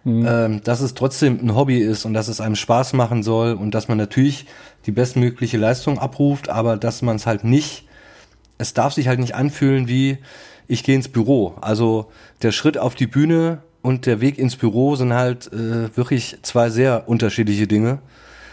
[0.03, 0.25] mhm.
[0.27, 3.71] ähm, dass es trotzdem ein Hobby ist und dass es einem Spaß machen soll und
[3.71, 4.47] dass man natürlich
[4.87, 7.87] die bestmögliche Leistung abruft, aber dass man es halt nicht,
[8.57, 10.17] es darf sich halt nicht anfühlen wie,
[10.67, 11.55] ich gehe ins Büro.
[11.61, 12.07] Also
[12.41, 16.69] der Schritt auf die Bühne und der Weg ins Büro sind halt äh, wirklich zwei
[16.69, 17.99] sehr unterschiedliche Dinge.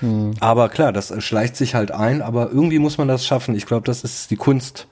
[0.00, 0.32] Mhm.
[0.40, 3.54] Aber klar, das schleicht sich halt ein, aber irgendwie muss man das schaffen.
[3.54, 4.88] Ich glaube, das ist die Kunst.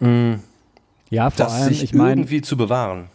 [0.00, 0.40] Mh,
[1.10, 3.06] ja, vor das allem, sich ich mein, irgendwie zu bewahren.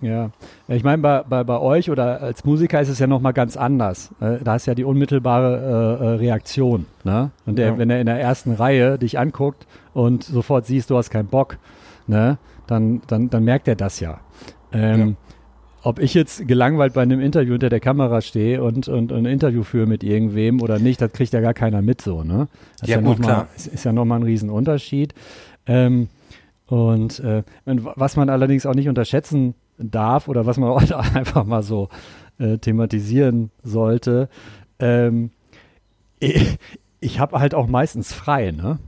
[0.00, 0.30] Ja,
[0.68, 4.10] ich meine, bei, bei, bei euch oder als Musiker ist es ja nochmal ganz anders.
[4.20, 6.86] Äh, da ist ja die unmittelbare äh, äh, Reaktion.
[7.02, 7.30] Ne?
[7.46, 7.78] Und der, ja.
[7.78, 11.56] wenn er in der ersten Reihe dich anguckt und sofort siehst, du hast keinen Bock,
[12.06, 12.38] ne?
[12.68, 14.20] Dann, dann, dann merkt er das ja.
[14.72, 15.14] Ähm, ja.
[15.82, 19.32] Ob ich jetzt gelangweilt bei einem Interview hinter der Kamera stehe und, und, und ein
[19.32, 22.24] Interview führe mit irgendwem oder nicht, das kriegt ja gar keiner mit so.
[22.24, 22.48] Ne?
[22.80, 23.36] Das ja, ist ja gut, klar.
[23.36, 25.14] Mal, ist, ist ja nochmal ein Riesenunterschied.
[25.66, 26.08] Ähm,
[26.66, 31.62] und äh, was man allerdings auch nicht unterschätzen darf oder was man auch einfach mal
[31.62, 31.88] so
[32.38, 34.28] äh, thematisieren sollte,
[34.78, 35.30] ähm,
[36.18, 36.58] ich,
[37.00, 38.78] ich habe halt auch meistens frei, ne?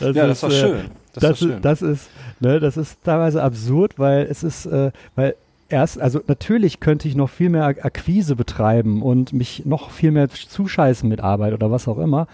[0.00, 0.90] Das ja, das war äh, schön.
[1.14, 1.62] Das, das, schön.
[1.62, 2.10] das ist,
[2.40, 5.34] ne, das ist teilweise absurd, weil es ist, äh, weil
[5.72, 10.28] erst, also natürlich könnte ich noch viel mehr Akquise betreiben und mich noch viel mehr
[10.28, 12.28] zuscheißen mit Arbeit oder was auch immer.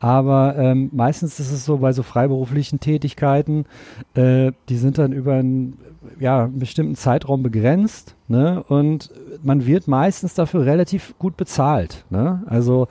[0.00, 3.66] Aber ähm, meistens ist es so bei so freiberuflichen Tätigkeiten,
[4.14, 5.78] äh, die sind dann über einen,
[6.20, 8.62] ja, einen bestimmten Zeitraum begrenzt, ne?
[8.68, 9.10] Und
[9.42, 12.04] man wird meistens dafür relativ gut bezahlt.
[12.10, 12.42] Ne?
[12.46, 12.88] Also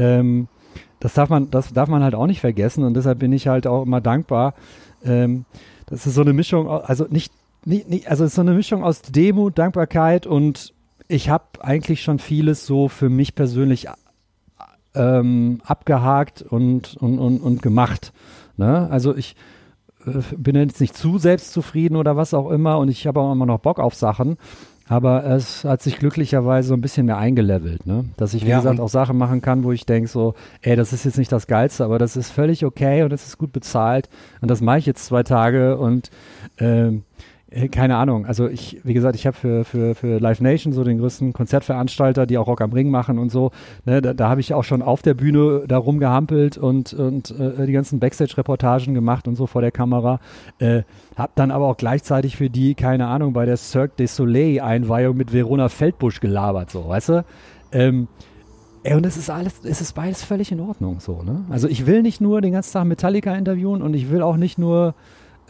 [0.00, 0.48] ähm,
[0.98, 3.66] das darf man, das darf man halt auch nicht vergessen und deshalb bin ich halt
[3.66, 4.54] auch immer dankbar.
[5.04, 5.44] Ähm,
[5.86, 7.32] das ist so eine Mischung, also nicht
[7.64, 10.72] nicht, nicht, also es ist so eine Mischung aus Demut, Dankbarkeit und
[11.08, 13.86] ich habe eigentlich schon vieles so für mich persönlich
[14.94, 18.12] ähm, abgehakt und, und, und, und gemacht.
[18.56, 18.88] Ne?
[18.90, 19.36] Also ich
[20.06, 23.46] äh, bin jetzt nicht zu selbstzufrieden oder was auch immer und ich habe auch immer
[23.46, 24.36] noch Bock auf Sachen.
[24.90, 28.06] Aber es hat sich glücklicherweise so ein bisschen mehr eingelevelt, ne?
[28.16, 30.92] Dass ich, wie ja, gesagt, auch Sachen machen kann, wo ich denke so, ey, das
[30.92, 34.08] ist jetzt nicht das Geilste, aber das ist völlig okay und es ist gut bezahlt.
[34.40, 36.10] Und das mache ich jetzt zwei Tage und
[36.58, 37.09] ähm, äh,
[37.72, 38.26] keine Ahnung.
[38.26, 42.26] Also ich, wie gesagt, ich habe für, für, für Live Nation so den größten Konzertveranstalter,
[42.26, 43.50] die auch Rock am Ring machen und so.
[43.84, 47.66] Ne, da da habe ich auch schon auf der Bühne da rumgehampelt und, und äh,
[47.66, 50.20] die ganzen Backstage-Reportagen gemacht und so vor der Kamera.
[50.58, 50.82] Äh,
[51.16, 55.32] hab dann aber auch gleichzeitig für die, keine Ahnung, bei der Cirque du Soleil-Einweihung mit
[55.32, 57.24] Verona Feldbusch gelabert, so, weißt du?
[57.72, 58.08] Ähm,
[58.82, 61.44] Ey, und es ist alles, es ist beides völlig in Ordnung, so, ne?
[61.50, 64.56] Also ich will nicht nur den ganzen Tag Metallica interviewen und ich will auch nicht
[64.56, 64.94] nur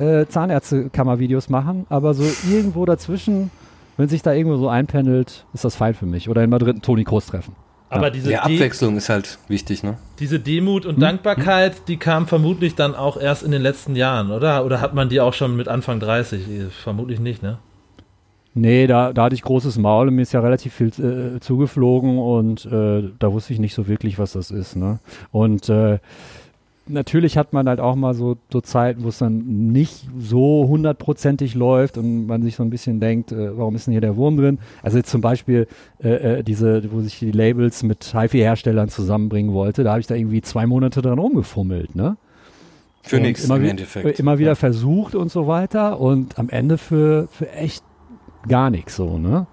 [0.00, 3.50] äh, Zahnärztekammervideos machen, aber so irgendwo dazwischen,
[3.96, 6.28] wenn sich da irgendwo so einpendelt, ist das fein für mich.
[6.28, 7.54] Oder in Madrid einen Toni Kroos treffen.
[7.90, 8.10] Aber ja.
[8.10, 9.98] diese Die Abwechslung ist halt wichtig, ne?
[10.20, 11.00] Diese Demut und hm?
[11.00, 11.82] Dankbarkeit, hm?
[11.88, 14.64] die kam vermutlich dann auch erst in den letzten Jahren, oder?
[14.64, 16.42] Oder hat man die auch schon mit Anfang 30?
[16.82, 17.58] Vermutlich nicht, ne?
[18.54, 22.18] Nee, da, da hatte ich großes Maul und mir ist ja relativ viel äh, zugeflogen
[22.18, 24.98] und äh, da wusste ich nicht so wirklich, was das ist, ne?
[25.30, 25.98] Und äh,
[26.90, 31.54] natürlich hat man halt auch mal so, so Zeiten, wo es dann nicht so hundertprozentig
[31.54, 34.36] läuft und man sich so ein bisschen denkt, äh, warum ist denn hier der Wurm
[34.36, 34.58] drin?
[34.82, 35.66] Also jetzt zum Beispiel
[36.02, 40.14] äh, äh diese, wo sich die Labels mit HiFi-Herstellern zusammenbringen wollte, da habe ich da
[40.14, 42.16] irgendwie zwei Monate dran rumgefummelt, ne?
[43.02, 44.20] Für nichts im Endeffekt.
[44.20, 44.54] Immer wieder ja.
[44.54, 47.82] versucht und so weiter und am Ende für, für echt
[48.46, 49.46] gar nichts so, ne?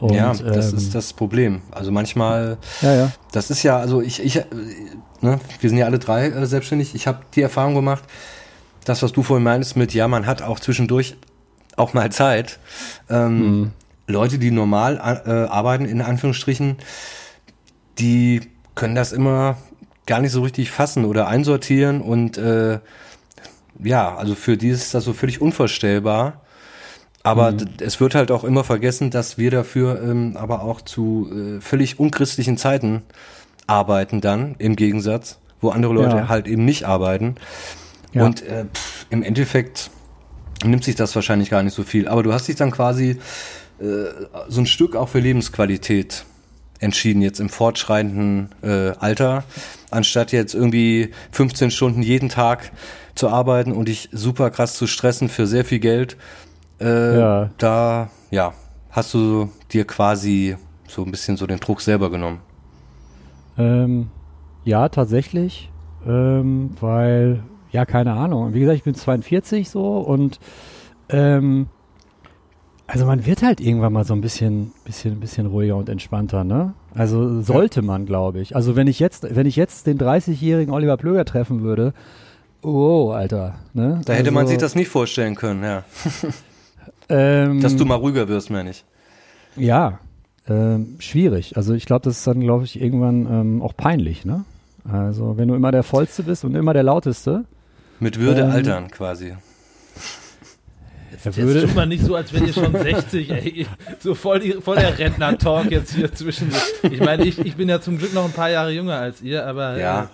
[0.00, 1.62] Und, ja, das ähm, ist das Problem.
[1.70, 3.12] Also manchmal, ja, ja.
[3.32, 4.34] das ist ja, also ich, ich,
[5.20, 6.94] ne, wir sind ja alle drei äh, selbstständig.
[6.94, 8.04] Ich habe die Erfahrung gemacht,
[8.84, 11.16] das, was du vorhin meinst mit, ja, man hat auch zwischendurch
[11.76, 12.58] auch mal Zeit.
[13.08, 13.70] Ähm, mhm.
[14.06, 16.76] Leute, die normal äh, arbeiten, in Anführungsstrichen,
[17.98, 18.42] die
[18.74, 19.56] können das immer
[20.06, 22.80] gar nicht so richtig fassen oder einsortieren und äh,
[23.82, 26.43] ja, also für die ist das so völlig unvorstellbar.
[27.24, 27.66] Aber mhm.
[27.80, 31.98] es wird halt auch immer vergessen, dass wir dafür ähm, aber auch zu äh, völlig
[31.98, 33.02] unchristlichen Zeiten
[33.66, 36.28] arbeiten dann, im Gegensatz, wo andere Leute ja.
[36.28, 37.36] halt eben nicht arbeiten.
[38.12, 38.26] Ja.
[38.26, 39.90] Und äh, pff, im Endeffekt
[40.64, 42.08] nimmt sich das wahrscheinlich gar nicht so viel.
[42.08, 43.18] Aber du hast dich dann quasi
[43.80, 43.84] äh,
[44.48, 46.26] so ein Stück auch für Lebensqualität
[46.78, 49.44] entschieden, jetzt im fortschreitenden äh, Alter,
[49.90, 52.70] anstatt jetzt irgendwie 15 Stunden jeden Tag
[53.14, 56.16] zu arbeiten und dich super krass zu stressen für sehr viel Geld.
[56.80, 57.50] Äh, ja.
[57.58, 58.52] Da, ja,
[58.90, 60.56] hast du dir quasi
[60.88, 62.40] so ein bisschen so den Druck selber genommen.
[63.58, 64.08] Ähm,
[64.64, 65.70] ja, tatsächlich,
[66.06, 68.54] ähm, weil, ja, keine Ahnung.
[68.54, 70.40] Wie gesagt, ich bin 42 so und
[71.08, 71.68] ähm,
[72.86, 76.74] also man wird halt irgendwann mal so ein bisschen, bisschen, bisschen ruhiger und entspannter, ne?
[76.94, 78.54] Also sollte man, glaube ich.
[78.54, 81.94] Also wenn ich jetzt, wenn ich jetzt den 30-jährigen Oliver Plöger treffen würde,
[82.62, 84.00] oh, Alter, ne?
[84.04, 85.84] Da hätte also, man sich das nicht vorstellen können, ja.
[87.08, 88.84] ähm, Dass du mal ruhiger wirst, meine ich.
[89.56, 89.98] Ja,
[90.48, 91.56] ähm, schwierig.
[91.56, 94.44] Also ich glaube, das ist dann, glaube ich, irgendwann ähm, auch peinlich, ne?
[94.90, 97.44] Also wenn du immer der Vollste bist und immer der Lauteste.
[98.00, 99.34] Mit Würde ähm, altern quasi.
[101.22, 103.66] Jetzt, jetzt tut man nicht so, als wenn ihr schon 60, ey,
[104.00, 106.50] so voll, die, voll der Rentner-Talk jetzt hier zwischen.
[106.82, 109.46] Ich meine, ich, ich bin ja zum Glück noch ein paar Jahre jünger als ihr,
[109.46, 109.78] aber.
[109.78, 110.02] Ja.
[110.02, 110.06] Äh,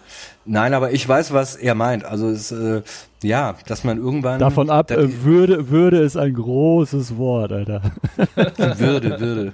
[0.44, 2.04] Nein, aber ich weiß, was er meint.
[2.04, 2.82] Also es, äh,
[3.22, 4.38] ja, dass man irgendwann.
[4.38, 7.82] Davon ab, äh, Würde, Würde ist ein großes Wort, Alter.
[8.78, 9.52] Würde, Würde.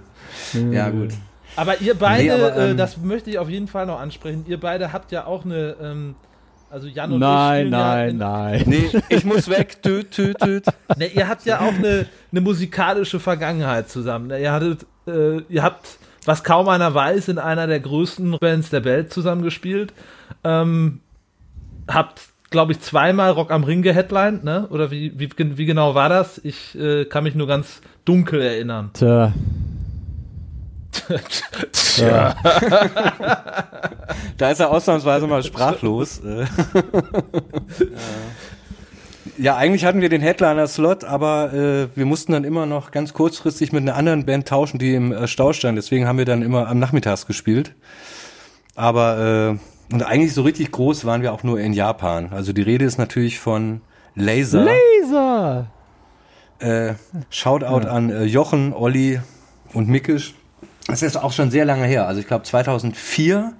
[0.73, 1.11] Ja, gut.
[1.57, 4.45] Aber ihr beide, nee, aber, äh, ähm, das möchte ich auf jeden Fall noch ansprechen,
[4.47, 6.15] ihr beide habt ja auch eine, ähm,
[6.71, 8.65] also Jan und nein, ich Nein, ja nein, nein.
[8.67, 9.83] Nee, ich muss weg.
[9.83, 10.65] Tüt, tüt, tüt.
[10.97, 14.31] Nee, ihr habt ja auch eine, eine musikalische Vergangenheit zusammen.
[14.31, 18.85] Ihr hattet, äh, ihr habt, was kaum einer weiß, in einer der größten Bands der
[18.85, 19.93] Welt zusammengespielt.
[20.43, 21.01] Ähm,
[21.89, 24.67] habt, glaube ich, zweimal Rock am Ring geheadlined, ne?
[24.71, 26.41] Oder wie, wie, wie genau war das?
[26.43, 28.91] Ich äh, kann mich nur ganz dunkel erinnern.
[28.93, 29.33] Tja.
[31.73, 32.35] Tja.
[34.37, 36.21] da ist er ausnahmsweise mal sprachlos.
[39.39, 43.73] ja, eigentlich hatten wir den Headliner-Slot, aber äh, wir mussten dann immer noch ganz kurzfristig
[43.73, 45.79] mit einer anderen Band tauschen, die im äh, Stau stand.
[45.79, 47.75] Deswegen haben wir dann immer am Nachmittags gespielt.
[48.75, 49.59] Aber äh,
[49.93, 52.31] und eigentlich so richtig groß waren wir auch nur in Japan.
[52.33, 53.83] Also die Rede ist natürlich von
[54.15, 54.65] Laser.
[54.65, 55.67] Laser!
[56.59, 56.95] Äh,
[57.31, 57.91] Shoutout ja.
[57.91, 59.21] an äh, Jochen, Olli
[59.75, 60.35] und Mickisch.
[60.87, 62.07] Das ist auch schon sehr lange her.
[62.07, 63.53] Also ich glaube 2004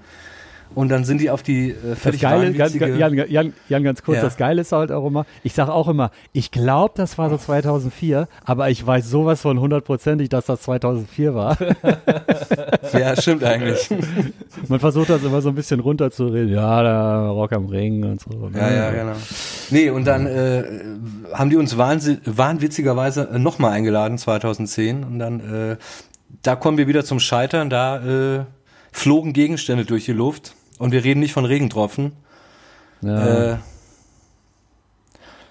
[0.75, 4.03] und dann sind die auf die äh, völlig das Geile, Jan, Jan, Jan, Jan, ganz
[4.03, 4.25] kurz, ja.
[4.25, 7.39] das Geile ist halt auch immer, ich sage auch immer, ich glaube, das war so
[7.39, 11.57] 2004, aber ich weiß sowas von hundertprozentig, dass das 2004 war.
[12.93, 13.89] ja, stimmt eigentlich.
[14.69, 16.53] Man versucht das immer so ein bisschen runterzureden.
[16.53, 18.51] Ja, da Rock am Ring und so.
[18.55, 19.17] Ja, ja, genau.
[19.71, 20.65] Nee, und dann äh,
[21.33, 25.77] haben die uns wahnwitzigerweise nochmal eingeladen 2010 und dann äh,
[26.43, 28.45] da kommen wir wieder zum Scheitern, da äh,
[28.93, 32.13] flogen Gegenstände durch die Luft und wir reden nicht von Regentropfen.
[33.03, 33.53] Ja.
[33.53, 33.57] Äh,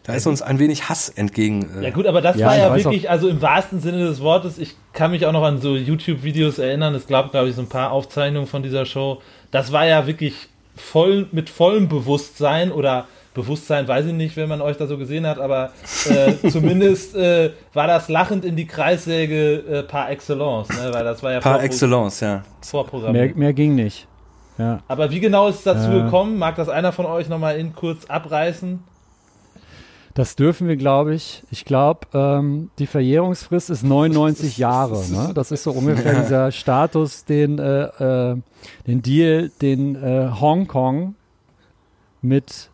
[0.04, 1.68] da ist uns ein wenig Hass entgegen.
[1.80, 4.60] Äh ja gut, aber das ja, war ja wirklich, also im wahrsten Sinne des Wortes,
[4.60, 7.70] ich kann mich auch noch an so YouTube-Videos erinnern, es gab, glaube ich, so ein
[7.70, 9.22] paar Aufzeichnungen von dieser Show.
[9.50, 14.62] Das war ja wirklich voll mit vollem Bewusstsein oder Bewusstsein, weiß ich nicht, wenn man
[14.62, 15.72] euch da so gesehen hat, aber
[16.10, 20.92] äh, zumindest äh, war das lachend in die Kreissäge äh, par excellence, ne?
[20.92, 22.44] weil das war ja par excellence, ja.
[23.12, 24.08] Mehr, mehr ging nicht.
[24.58, 24.80] Ja.
[24.88, 26.40] Aber wie genau ist es dazu gekommen?
[26.40, 28.80] Mag das einer von euch nochmal in kurz abreißen?
[30.14, 31.44] Das dürfen wir, glaube ich.
[31.52, 35.06] Ich glaube, ähm, die Verjährungsfrist ist 99 Jahre.
[35.10, 35.34] Ne?
[35.36, 38.38] Das ist so ungefähr dieser Status, den, äh, äh,
[38.88, 41.16] den Deal, den äh, Hongkong
[42.22, 42.70] mit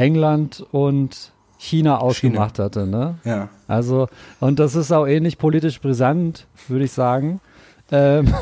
[0.00, 2.64] England und China ausgemacht China.
[2.64, 2.86] hatte.
[2.86, 3.18] Ne?
[3.24, 3.50] Ja.
[3.68, 4.08] Also,
[4.40, 7.40] und das ist auch ähnlich politisch brisant, würde ich sagen.
[7.92, 8.32] Ähm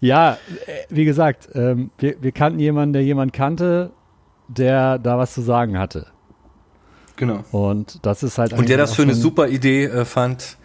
[0.00, 0.38] ja,
[0.88, 3.90] wie gesagt, ähm, wir, wir kannten jemanden, der jemanden kannte,
[4.48, 6.06] der da was zu sagen hatte.
[7.16, 7.44] Genau.
[7.52, 8.54] Und das ist halt.
[8.54, 10.56] Und der das für eine super Idee äh, fand,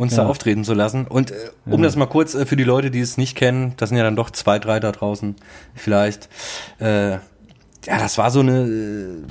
[0.00, 0.24] uns ja.
[0.24, 1.06] da auftreten zu lassen.
[1.06, 1.34] Und äh,
[1.66, 1.82] um ja.
[1.82, 4.16] das mal kurz äh, für die Leute, die es nicht kennen, das sind ja dann
[4.16, 5.36] doch zwei, drei da draußen
[5.74, 6.30] vielleicht.
[6.78, 7.20] Äh, ja,
[7.98, 9.24] das war so eine äh,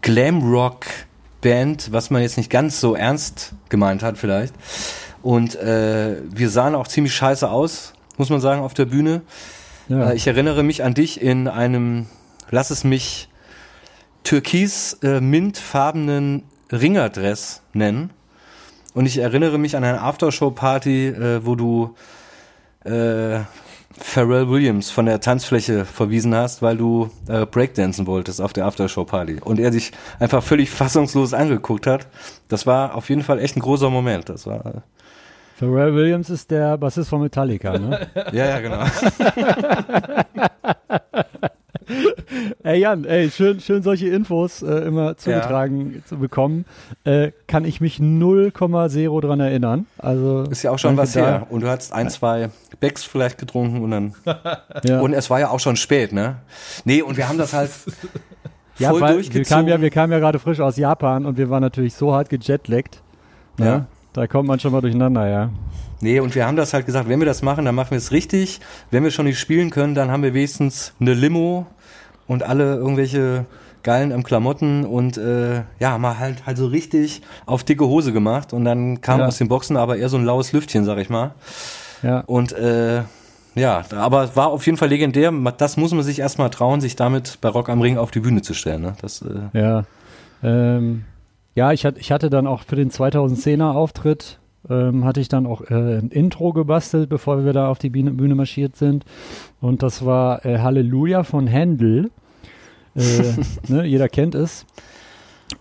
[0.00, 4.54] Glam-Rock-Band, was man jetzt nicht ganz so ernst gemeint hat vielleicht.
[5.20, 9.20] Und äh, wir sahen auch ziemlich scheiße aus, muss man sagen, auf der Bühne.
[9.88, 10.08] Ja.
[10.08, 12.06] Äh, ich erinnere mich an dich in einem,
[12.48, 13.28] lass es mich
[14.24, 18.08] türkis-mintfarbenen äh, Ringerdress nennen
[18.94, 21.94] und ich erinnere mich an eine Aftershow-Party, äh, wo du
[22.84, 23.40] äh,
[23.98, 29.40] Pharrell Williams von der Tanzfläche verwiesen hast, weil du äh, Breakdancen wolltest auf der Aftershow-Party
[29.44, 32.06] und er sich einfach völlig fassungslos angeguckt hat.
[32.48, 34.28] Das war auf jeden Fall echt ein großer Moment.
[34.28, 34.80] Das war äh
[35.58, 38.08] Pharrell Williams ist der Bassist von Metallica, ne?
[38.32, 38.82] ja, ja, genau.
[42.62, 46.04] ey Jan, ey, schön, schön solche Infos äh, immer zugetragen ja.
[46.04, 46.64] zu bekommen.
[47.04, 49.86] Äh, kann ich mich 0,0 dran erinnern.
[49.98, 51.46] Also ist ja auch schon was her.
[51.50, 54.14] Und du hast ein, zwei Becks vielleicht getrunken und dann.
[54.84, 55.00] ja.
[55.00, 56.36] Und es war ja auch schon spät, ne?
[56.84, 57.70] Nee, und wir haben das halt.
[58.78, 61.50] ja, voll weil wir kamen ja, wir kamen ja gerade frisch aus Japan und wir
[61.50, 63.02] waren natürlich so hart gejetlaggt.
[63.58, 63.66] Ne?
[63.66, 63.86] Ja.
[64.12, 65.50] Da kommt man schon mal durcheinander, ja.
[66.02, 68.10] Nee, und wir haben das halt gesagt, wenn wir das machen, dann machen wir es
[68.10, 68.60] richtig.
[68.90, 71.66] Wenn wir schon nicht spielen können, dann haben wir wenigstens eine Limo
[72.30, 73.44] und alle irgendwelche
[73.82, 78.52] geilen am Klamotten und äh, ja, mal halt halt so richtig auf dicke Hose gemacht
[78.52, 79.26] und dann kam ja.
[79.26, 81.32] aus den Boxen aber eher so ein laues Lüftchen, sag ich mal.
[82.04, 82.20] Ja.
[82.20, 83.02] Und äh,
[83.56, 85.32] ja, aber war auf jeden Fall legendär.
[85.56, 88.42] Das muss man sich erstmal trauen, sich damit bei Rock am Ring auf die Bühne
[88.42, 88.82] zu stellen.
[88.82, 88.92] Ne?
[89.00, 89.84] Das, äh ja.
[90.44, 91.04] Ähm,
[91.56, 94.38] ja, ich, hatte, ich hatte dann auch für den 2010er Auftritt
[94.68, 98.12] ähm, hatte ich dann auch äh, ein Intro gebastelt, bevor wir da auf die Bühne,
[98.12, 99.04] Bühne marschiert sind.
[99.60, 102.10] Und das war äh, Halleluja von Händel.
[102.94, 103.00] Äh,
[103.68, 104.66] ne, jeder kennt es.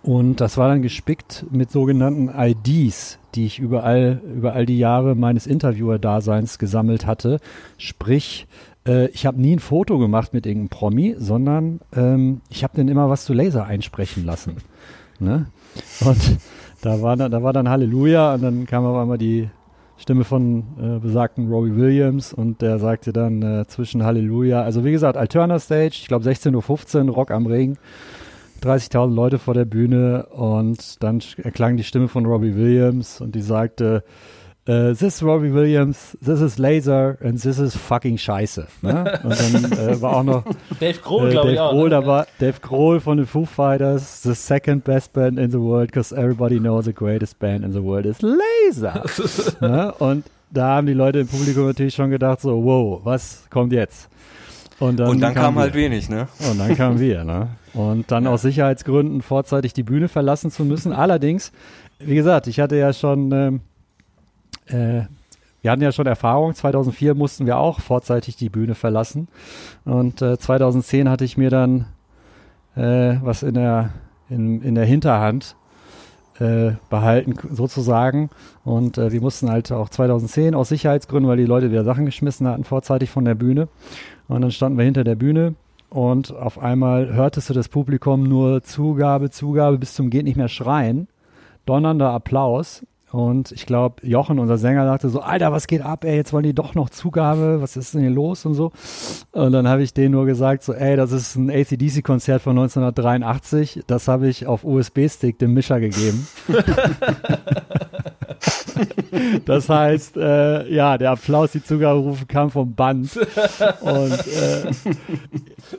[0.03, 5.15] Und das war dann gespickt mit sogenannten IDs, die ich überall, über all die Jahre
[5.15, 7.39] meines Interviewer-Daseins gesammelt hatte.
[7.77, 8.47] Sprich,
[8.87, 12.87] äh, ich habe nie ein Foto gemacht mit irgendeinem Promi, sondern ähm, ich habe dann
[12.87, 14.57] immer was zu Laser einsprechen lassen.
[15.19, 15.47] Ne?
[16.01, 16.37] Und
[16.81, 19.49] da war, dann, da war dann Halleluja und dann kam auf einmal die
[19.97, 24.91] Stimme von äh, besagten Robbie Williams und der sagte dann äh, zwischen Halleluja, also wie
[24.91, 27.77] gesagt, Alterna Stage, ich glaube 16.15 Uhr, Rock am Ring,
[28.61, 33.41] 30.000 Leute vor der Bühne und dann erklang die Stimme von Robbie Williams und die
[33.41, 34.03] sagte,
[34.67, 38.67] Uh, this is Robbie Williams, this is Laser and this is fucking Scheiße.
[38.83, 39.19] Ne?
[39.23, 40.43] Und dann äh, war auch noch
[40.79, 41.71] Dave Grohl, äh, glaube ich auch.
[41.71, 42.01] Grohl, ne?
[42.01, 46.15] da Dave Grohl von den Foo Fighters, the second best band in the world, because
[46.15, 49.05] everybody knows the greatest band in the world is Laser.
[49.61, 49.91] ne?
[49.97, 54.09] Und da haben die Leute im Publikum natürlich schon gedacht so, wow, was kommt jetzt?
[54.79, 56.27] Und dann, und dann kam, kam halt wenig, ne?
[56.49, 57.47] Und dann kamen wir, ne?
[57.73, 58.29] Und dann ja.
[58.29, 60.93] aus Sicherheitsgründen vorzeitig die Bühne verlassen zu müssen.
[60.93, 61.51] Allerdings,
[61.99, 63.61] wie gesagt, ich hatte ja schon ähm,
[64.69, 65.03] äh,
[65.61, 66.53] wir hatten ja schon Erfahrung.
[66.53, 69.27] 2004 mussten wir auch vorzeitig die Bühne verlassen.
[69.85, 71.85] Und äh, 2010 hatte ich mir dann
[72.75, 73.91] äh, was in der,
[74.29, 75.55] in, in der Hinterhand
[76.39, 78.29] äh, behalten, sozusagen.
[78.63, 82.47] Und äh, wir mussten halt auch 2010 aus Sicherheitsgründen, weil die Leute wieder Sachen geschmissen
[82.47, 83.67] hatten, vorzeitig von der Bühne.
[84.29, 85.55] Und dann standen wir hinter der Bühne
[85.89, 90.47] und auf einmal hörtest du das Publikum nur Zugabe, Zugabe bis zum geht nicht mehr
[90.47, 91.07] schreien.
[91.65, 96.15] Donnernder Applaus und ich glaube, Jochen, unser Sänger, dachte so, Alter, was geht ab, ey,
[96.15, 98.71] jetzt wollen die doch noch Zugabe, was ist denn hier los und so.
[99.31, 103.83] Und dann habe ich denen nur gesagt, so, ey, das ist ein ACDC-Konzert von 1983,
[103.87, 106.27] das habe ich auf USB-Stick dem Mischer gegeben.
[109.45, 113.17] das heißt, äh, ja, der Applaus, die Zugaberufe kam vom Band.
[113.81, 114.25] Und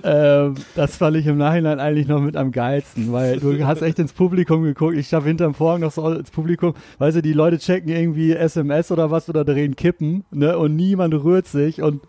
[0.02, 3.82] äh, äh, das fand ich im Nachhinein eigentlich noch mit am geilsten, weil du hast
[3.82, 4.96] echt ins Publikum geguckt.
[4.96, 8.90] Ich habe hinterm Vorhang noch so ins Publikum, weißt du, die Leute checken irgendwie SMS
[8.90, 12.00] oder was oder drehen Kippen, ne, und niemand rührt sich und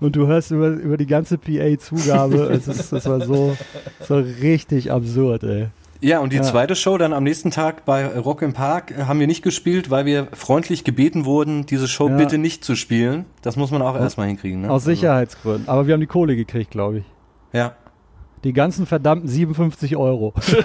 [0.00, 2.50] und du hörst über, über die ganze PA-Zugabe.
[2.52, 3.56] es ist, das war so,
[4.00, 5.68] so richtig absurd, ey.
[6.02, 6.42] Ja, und die ja.
[6.42, 9.90] zweite Show dann am nächsten Tag bei Rock im Park äh, haben wir nicht gespielt,
[9.90, 12.16] weil wir freundlich gebeten wurden, diese Show ja.
[12.16, 13.26] bitte nicht zu spielen.
[13.42, 14.00] Das muss man auch ja.
[14.00, 14.62] erstmal hinkriegen.
[14.62, 14.68] Ne?
[14.68, 15.68] Aus also Sicherheitsgründen.
[15.68, 17.04] Aber wir haben die Kohle gekriegt, glaube ich.
[17.52, 17.74] Ja.
[18.44, 20.32] Die ganzen verdammten 57 Euro.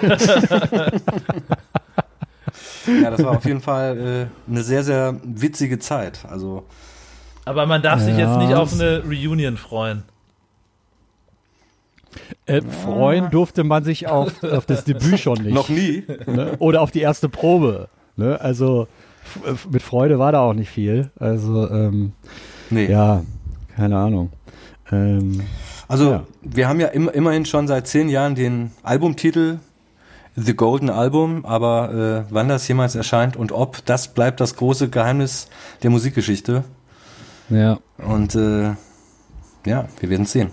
[3.02, 6.24] ja, das war auf jeden Fall äh, eine sehr, sehr witzige Zeit.
[6.30, 6.64] Also.
[7.44, 10.04] Aber man darf sich jetzt nicht auf eine Reunion freuen.
[12.46, 15.54] Äh, freuen durfte man sich auf, auf das Debüt schon nicht.
[15.54, 16.04] Noch nie.
[16.26, 16.56] Ne?
[16.58, 17.88] Oder auf die erste Probe.
[18.16, 18.40] Ne?
[18.40, 18.88] Also
[19.70, 21.10] mit Freude war da auch nicht viel.
[21.18, 22.12] Also ähm,
[22.70, 22.86] nee.
[22.86, 23.22] ja,
[23.76, 24.30] keine Ahnung.
[24.90, 25.42] Ähm,
[25.88, 26.24] also ja.
[26.42, 29.58] wir haben ja im, immerhin schon seit zehn Jahren den Albumtitel
[30.36, 34.90] The Golden Album, aber äh, wann das jemals erscheint und ob, das bleibt das große
[34.90, 35.48] Geheimnis
[35.82, 36.64] der Musikgeschichte.
[37.48, 37.78] Ja.
[37.98, 38.74] Und äh,
[39.64, 40.50] ja, wir werden sehen.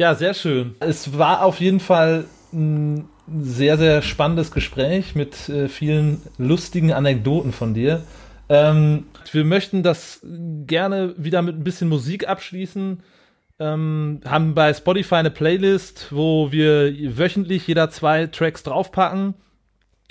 [0.00, 0.76] Ja, sehr schön.
[0.80, 2.24] Es war auf jeden Fall
[2.54, 3.06] ein
[3.42, 8.02] sehr, sehr spannendes Gespräch mit äh, vielen lustigen Anekdoten von dir.
[8.48, 10.24] Ähm, wir möchten das
[10.66, 13.02] gerne wieder mit ein bisschen Musik abschließen.
[13.58, 19.34] Ähm, haben bei Spotify eine Playlist, wo wir wöchentlich jeder zwei Tracks draufpacken.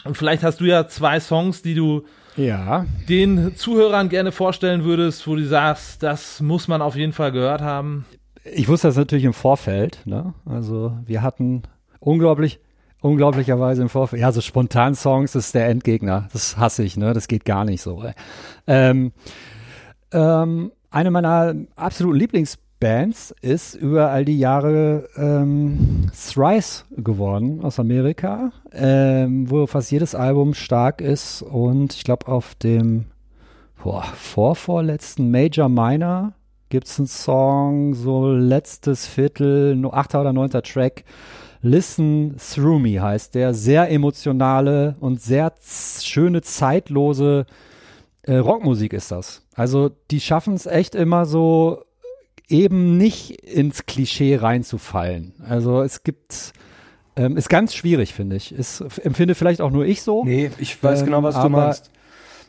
[0.03, 2.05] Und vielleicht hast du ja zwei Songs, die du
[2.37, 2.85] ja.
[3.09, 7.61] den Zuhörern gerne vorstellen würdest, wo du sagst, das muss man auf jeden Fall gehört
[7.61, 8.05] haben?
[8.53, 9.99] Ich wusste das natürlich im Vorfeld.
[10.05, 10.33] Ne?
[10.45, 11.63] Also wir hatten
[11.99, 12.59] unglaublich,
[13.01, 16.27] unglaublicherweise im Vorfeld, ja, so spontan Songs ist der Endgegner.
[16.33, 17.13] Das hasse ich, ne?
[17.13, 18.03] Das geht gar nicht so.
[18.67, 19.11] Ähm,
[20.11, 28.51] ähm, eine meiner absoluten Lieblingsbands ist über all die Jahre ähm, Thrice geworden aus Amerika,
[28.71, 33.05] ähm, wo fast jedes Album stark ist und ich glaube auf dem
[33.83, 36.33] boah, vorvorletzten Major Minor
[36.69, 41.03] gibt es einen Song, so letztes Viertel, achter oder neunter Track.
[41.61, 43.53] Listen Through Me heißt der.
[43.53, 47.45] Sehr emotionale und sehr schöne, zeitlose
[48.23, 49.45] äh, Rockmusik ist das.
[49.55, 51.83] Also die schaffen es echt immer so
[52.47, 55.33] eben nicht ins Klischee reinzufallen.
[55.47, 56.53] Also es gibt
[57.15, 58.53] ähm, ist ganz schwierig, finde ich.
[58.53, 60.23] Ist, empfinde vielleicht auch nur ich so.
[60.23, 61.91] Nee, ich weiß Ähm, genau, was du aber- meinst.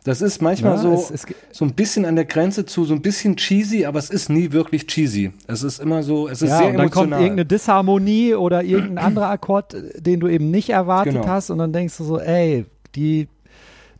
[0.05, 2.95] Das ist manchmal Ja, so, es- es- so ein bisschen an der Grenze zu so
[2.95, 5.31] ein bisschen cheesy, aber es ist nie wirklich cheesy.
[5.47, 7.21] Es ist immer so, es ist ja, sehr und dann kommt emotional.
[7.23, 11.27] irgendeine Disharmonie oder irgendein anderer Akkord, den du eben nicht erwartet Genau.
[11.27, 13.29] hast und dann denkst du so, ey, die,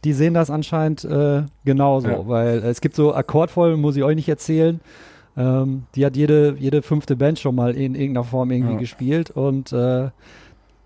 [0.05, 2.27] die sehen das anscheinend äh, genauso, Ja.
[2.27, 4.81] weil es gibt so Akkordfolgen, muss ich euch nicht erzählen,
[5.37, 8.79] ähm, die hat jede, jede fünfte Band schon mal in irgendeiner Form irgendwie Ja.
[8.79, 10.09] gespielt und äh,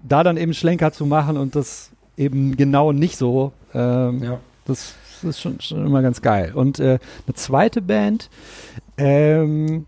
[0.03, 4.41] da dann eben Schlenker zu machen und das eben genau nicht so, ähm, ja.
[4.67, 4.95] das
[5.25, 6.53] ist schon, schon immer ganz geil.
[6.55, 8.31] Und äh, eine zweite Band,
[8.97, 9.87] ähm,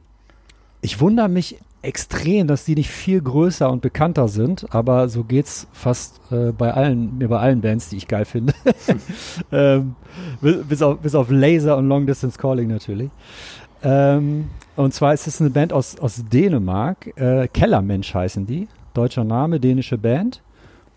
[0.81, 5.69] ich wundere mich extrem, dass die nicht viel größer und bekannter sind, aber so geht's
[5.73, 8.55] fast äh, bei allen, mir bei allen Bands, die ich geil finde.
[9.53, 9.95] ähm,
[10.41, 13.11] bis, bis, auf, bis auf Laser und Long Distance Calling natürlich.
[13.83, 19.25] Ähm, und zwar ist es eine Band aus, aus Dänemark, äh, Kellermensch heißen die, deutscher
[19.25, 20.43] Name, dänische Band.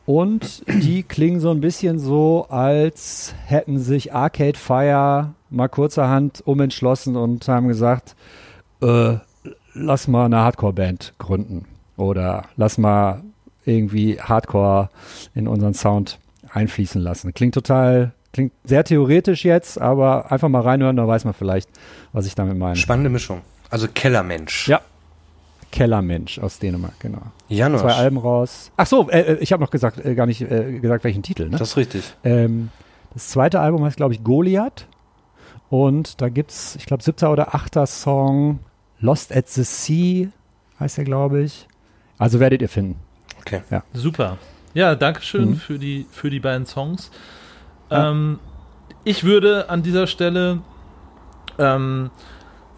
[0.09, 7.15] Und die klingen so ein bisschen so, als hätten sich Arcade Fire mal kurzerhand umentschlossen
[7.15, 8.15] und haben gesagt,
[8.81, 9.17] äh,
[9.75, 11.65] lass mal eine Hardcore-Band gründen.
[11.95, 13.21] Oder lass mal
[13.65, 14.89] irgendwie Hardcore
[15.35, 16.17] in unseren Sound
[16.51, 17.31] einfließen lassen.
[17.35, 21.69] Klingt total, klingt sehr theoretisch jetzt, aber einfach mal reinhören, da weiß man vielleicht,
[22.13, 22.77] was ich damit meine.
[22.77, 23.41] Spannende Mischung.
[23.69, 24.69] Also Kellermensch.
[24.69, 24.81] Ja.
[25.71, 27.21] Kellermensch aus Dänemark, genau.
[27.47, 27.81] Janusz.
[27.81, 28.71] Zwei Alben raus.
[28.77, 31.45] Ach so, äh, äh, ich habe noch gesagt, äh, gar nicht äh, gesagt, welchen Titel.
[31.49, 31.57] Ne?
[31.57, 32.03] Das ist richtig.
[32.23, 32.69] Ähm,
[33.13, 34.87] das zweite Album heißt, glaube ich, Goliath.
[35.69, 38.59] Und da gibt's, ich glaube, siebter oder achter Song
[38.99, 40.27] Lost at the Sea
[40.79, 41.67] heißt er, glaube ich.
[42.17, 42.95] Also werdet ihr finden.
[43.39, 43.61] Okay.
[43.93, 44.37] Super.
[44.73, 45.55] Ja, danke schön Mhm.
[45.55, 47.11] für, die, für die beiden Songs.
[47.89, 48.11] Ja.
[48.11, 48.39] Ähm,
[49.03, 50.61] ich würde an dieser Stelle
[51.57, 52.09] ähm,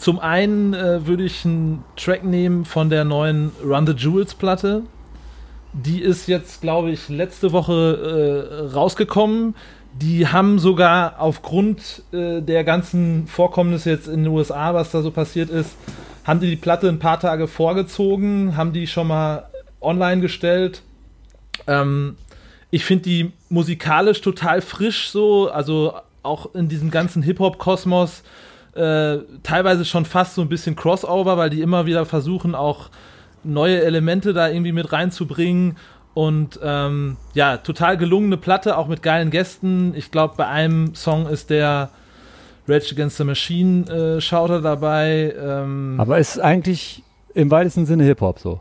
[0.01, 4.81] zum einen äh, würde ich einen Track nehmen von der neuen Run the Jewels Platte.
[5.73, 9.53] Die ist jetzt, glaube ich, letzte Woche äh, rausgekommen.
[9.93, 15.11] Die haben sogar aufgrund äh, der ganzen Vorkommnisse jetzt in den USA, was da so
[15.11, 15.75] passiert ist,
[16.23, 19.49] haben die die Platte ein paar Tage vorgezogen, haben die schon mal
[19.81, 20.81] online gestellt.
[21.67, 22.15] Ähm,
[22.71, 25.93] ich finde die musikalisch total frisch so, also
[26.23, 28.23] auch in diesem ganzen Hip-Hop-Kosmos
[28.73, 32.89] äh, teilweise schon fast so ein bisschen Crossover, weil die immer wieder versuchen, auch
[33.43, 35.77] neue Elemente da irgendwie mit reinzubringen.
[36.13, 39.93] Und ähm, ja, total gelungene Platte, auch mit geilen Gästen.
[39.95, 41.89] Ich glaube, bei einem Song ist der
[42.67, 45.33] Rage Against the Machine äh, Shouter dabei.
[45.41, 47.03] Ähm, Aber ist eigentlich
[47.33, 48.59] im weitesten Sinne Hip-Hop so.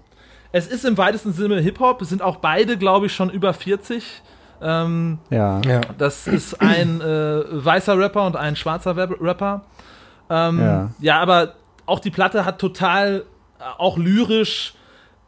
[0.52, 2.00] es ist im weitesten Sinne Hip-Hop.
[2.02, 4.22] Es sind auch beide, glaube ich, schon über 40.
[4.62, 5.60] Ähm, Ja.
[5.66, 5.80] Ja.
[5.98, 9.62] das ist ein äh, weißer Rapper und ein schwarzer Rapper.
[10.30, 10.90] Ähm, ja.
[11.00, 11.18] Ja.
[11.20, 11.54] aber
[11.86, 13.24] auch die Platte hat total,
[13.58, 14.74] äh, auch lyrisch,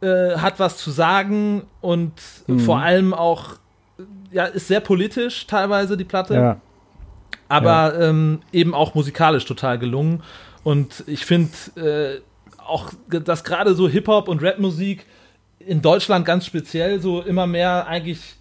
[0.01, 2.13] äh, hat was zu sagen und
[2.47, 2.59] Mhm.
[2.61, 3.53] vor allem auch,
[3.99, 6.57] äh, ja, ist sehr politisch teilweise die Platte, Ja.
[7.49, 10.23] aber ähm, eben auch musikalisch total gelungen.
[10.63, 12.21] Und ich finde äh,
[12.65, 15.05] auch, dass gerade so Hip-Hop und Rap-Musik
[15.59, 18.35] in Deutschland ganz speziell so immer mehr eigentlich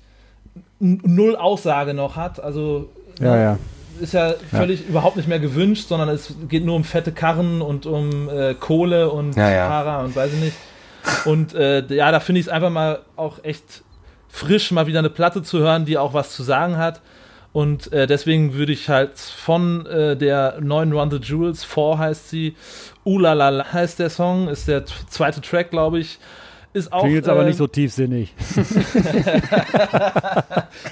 [0.79, 2.39] null Aussage noch hat.
[2.41, 2.89] Also
[3.21, 3.59] Ja, ja.
[4.01, 7.87] Ist ja völlig überhaupt nicht mehr gewünscht, sondern es geht nur um fette Karren und
[7.87, 9.69] um äh, Kohle und Ja, ja.
[9.69, 10.57] Fahrer und weiß ich nicht.
[11.25, 13.83] Und äh, ja, da finde ich es einfach mal auch echt
[14.29, 17.01] frisch, mal wieder eine Platte zu hören, die auch was zu sagen hat.
[17.53, 22.31] Und äh, deswegen würde ich halt von äh, der neuen Run the Jewels, 4 heißt
[22.31, 22.57] sie,
[23.05, 26.19] Ulalala heißt der Song, ist der zweite Track, glaube ich.
[26.73, 27.03] Ist auch.
[27.03, 28.33] Klingt jetzt aber äh, nicht so tiefsinnig.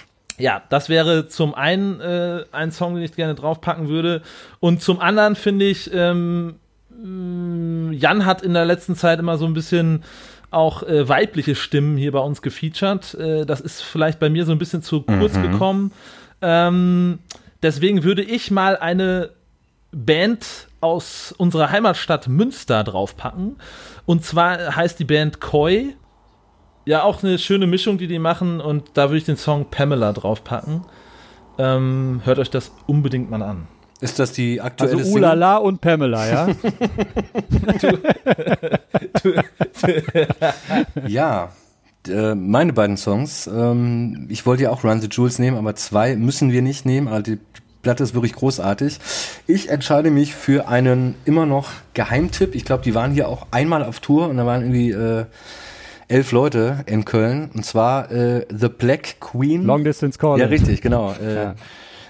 [0.40, 4.22] Ja, das wäre zum einen äh, ein Song, den ich gerne draufpacken würde.
[4.58, 6.56] Und zum anderen finde ich, ähm,
[6.90, 10.02] mh, Jan hat in der letzten Zeit immer so ein bisschen
[10.50, 13.14] auch äh, weibliche Stimmen hier bei uns gefeatured.
[13.14, 15.92] Äh, das ist vielleicht bei mir so ein bisschen zu kurz gekommen.
[16.42, 17.18] Ähm,
[17.62, 19.30] deswegen würde ich mal eine
[19.92, 23.56] Band aus unserer Heimatstadt Münster draufpacken.
[24.06, 25.94] Und zwar heißt die Band Koi.
[26.90, 28.60] Ja, auch eine schöne Mischung, die die machen.
[28.60, 30.82] Und da würde ich den Song Pamela draufpacken.
[31.56, 33.68] Ähm, hört euch das unbedingt mal an.
[34.00, 36.48] Ist das die aktuelle Also Ulala und Pamela, ja?
[41.06, 41.52] Ja,
[42.08, 43.46] äh, meine beiden Songs.
[43.46, 47.06] Ähm, ich wollte ja auch Run the Jewels nehmen, aber zwei müssen wir nicht nehmen.
[47.06, 47.38] Also die
[47.82, 48.98] Platte ist wirklich großartig.
[49.46, 52.56] Ich entscheide mich für einen immer noch Geheimtipp.
[52.56, 55.26] Ich glaube, die waren hier auch einmal auf Tour und da waren irgendwie äh,
[56.10, 57.50] elf Leute in Köln.
[57.54, 59.64] Und zwar äh, The Black Queen.
[59.64, 60.40] Long Distance Calling.
[60.40, 61.12] ja, richtig, genau.
[61.12, 61.54] Äh, Ja.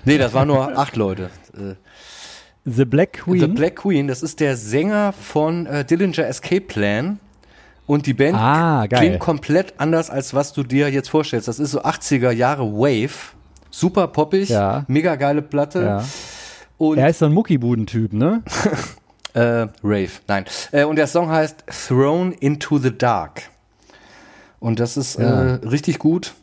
[0.05, 1.24] Nee, das waren nur acht Leute.
[1.55, 1.74] Äh,
[2.64, 3.40] The Black Queen.
[3.40, 7.18] The Black Queen, das ist der Sänger von äh, Dillinger Escape Plan.
[7.86, 11.48] Und die Band Ah, klingt komplett anders, als was du dir jetzt vorstellst.
[11.48, 13.34] Das ist so 80er Jahre Wave.
[13.70, 14.84] Super poppig, Ja.
[14.88, 15.82] mega geile Platte.
[15.82, 16.05] ja.
[16.78, 18.42] Und Er ist so ein Muckibudentyp, ne?
[19.34, 20.44] äh, Rave, nein.
[20.72, 23.42] Äh, und der Song heißt Thrown into the Dark.
[24.61, 25.56] Und das ist Ja.
[25.56, 26.34] äh, richtig gut.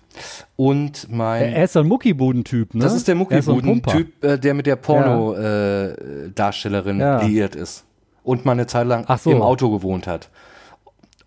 [0.56, 1.54] Und mein.
[1.54, 2.84] Er ist so ein Muckibudentyp, ne?
[2.84, 3.18] das ist der Er.
[3.20, 7.22] Muckibuden-Typ, äh, der mit der Porno-Darstellerin Ja.
[7.22, 7.84] liiert ist.
[8.24, 9.32] Und mal eine Zeit lang so.
[9.32, 10.30] im Auto gewohnt hat.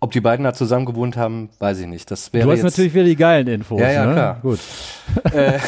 [0.01, 2.11] Ob die beiden da zusammen gewohnt haben, weiß ich nicht.
[2.11, 4.13] Das wäre Du hast jetzt, natürlich wieder die geilen Infos, Ja, ja, ne?
[4.13, 4.39] klar.
[4.41, 4.59] Gut.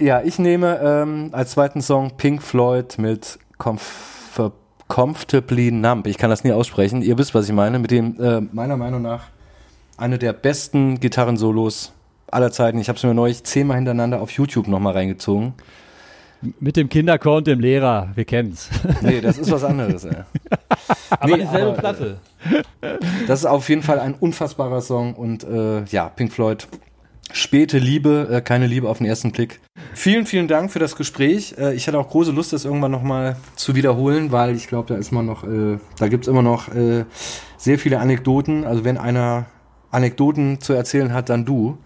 [0.00, 4.40] Ja, ich nehme ähm, als zweiten Song Pink Floyd mit Comf
[4.86, 6.06] Comfortably Numb.
[6.06, 7.02] Ich kann das nie aussprechen.
[7.02, 7.78] Ihr wisst, was ich meine.
[7.80, 9.24] Mit dem äh, meiner Meinung nach
[9.98, 11.92] eine der besten Gitarrensolos
[12.30, 12.78] aller Zeiten.
[12.78, 15.54] Ich habe es mir neulich zehnmal hintereinander auf YouTube nochmal reingezogen.
[16.60, 18.70] Mit dem Kinderchor und dem Lehrer, wir kennen's.
[19.02, 20.04] Nee, das ist was anderes.
[20.04, 20.18] Ey.
[21.10, 22.20] Aber Nee, dieselbe aber, Platte.
[23.26, 26.68] Das ist auf jeden Fall ein unfassbarer Song und äh, ja, Pink Floyd.
[27.32, 29.60] Späte Liebe, äh, keine Liebe auf den ersten Blick.
[29.94, 31.56] Vielen, vielen Dank für das Gespräch.
[31.58, 34.98] Äh, ich hatte auch große Lust, das irgendwann nochmal zu wiederholen, weil ich glaube, da
[34.98, 37.04] ist man noch, äh, da gibt's immer noch äh,
[37.56, 38.64] sehr viele Anekdoten.
[38.64, 39.46] Also wenn einer
[39.90, 41.78] Anekdoten zu erzählen hat, dann du.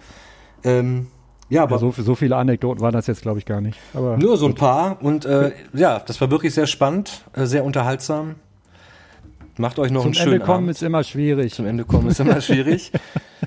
[0.65, 1.07] Ähm,
[1.49, 3.79] ja, aber so, so viele Anekdoten waren das jetzt, glaube ich, gar nicht.
[3.95, 5.03] Aber nur so ein paar.
[5.03, 8.37] Und äh, ja, das war wirklich sehr spannend, äh, sehr unterhaltsam.
[9.59, 10.71] Macht euch noch zum einen schönen Ende kommen Abend.
[10.71, 11.53] ist immer schwierig.
[11.53, 12.91] Zum Ende kommen ist immer schwierig.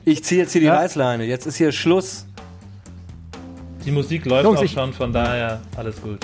[0.03, 0.75] Ich ziehe jetzt hier die Ja.
[0.75, 1.23] Reißleine.
[1.25, 2.27] Jetzt ist hier Schluss.
[3.85, 6.19] Die Musik läuft Jungs, auch ich- schon, von daher alles gut.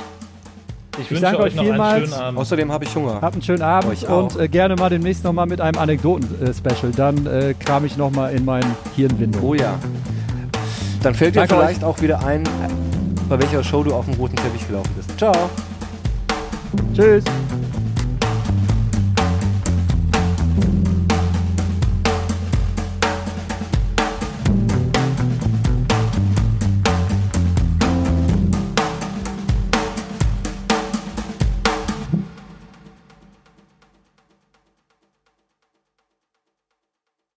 [1.02, 2.10] Ich, wünsche danke euch euch noch einen vielmals.
[2.10, 2.40] schönen Abend.
[2.40, 3.22] Außerdem habe ich Hunger.
[3.22, 6.92] Habt einen schönen Abend Euch und äh, gerne mal demnächst nochmal mit einem Anekdoten-Special.
[6.96, 9.42] Dann äh, kram ich nochmal in meinen Hirnwindung.
[9.44, 9.78] Oh ja.
[11.04, 12.44] Dann fällt dir vielleicht auch wieder ein,
[13.28, 15.18] bei welcher Show du auf dem roten Teppich gelaufen bist.
[15.18, 15.34] Ciao.
[16.94, 17.24] Tschüss.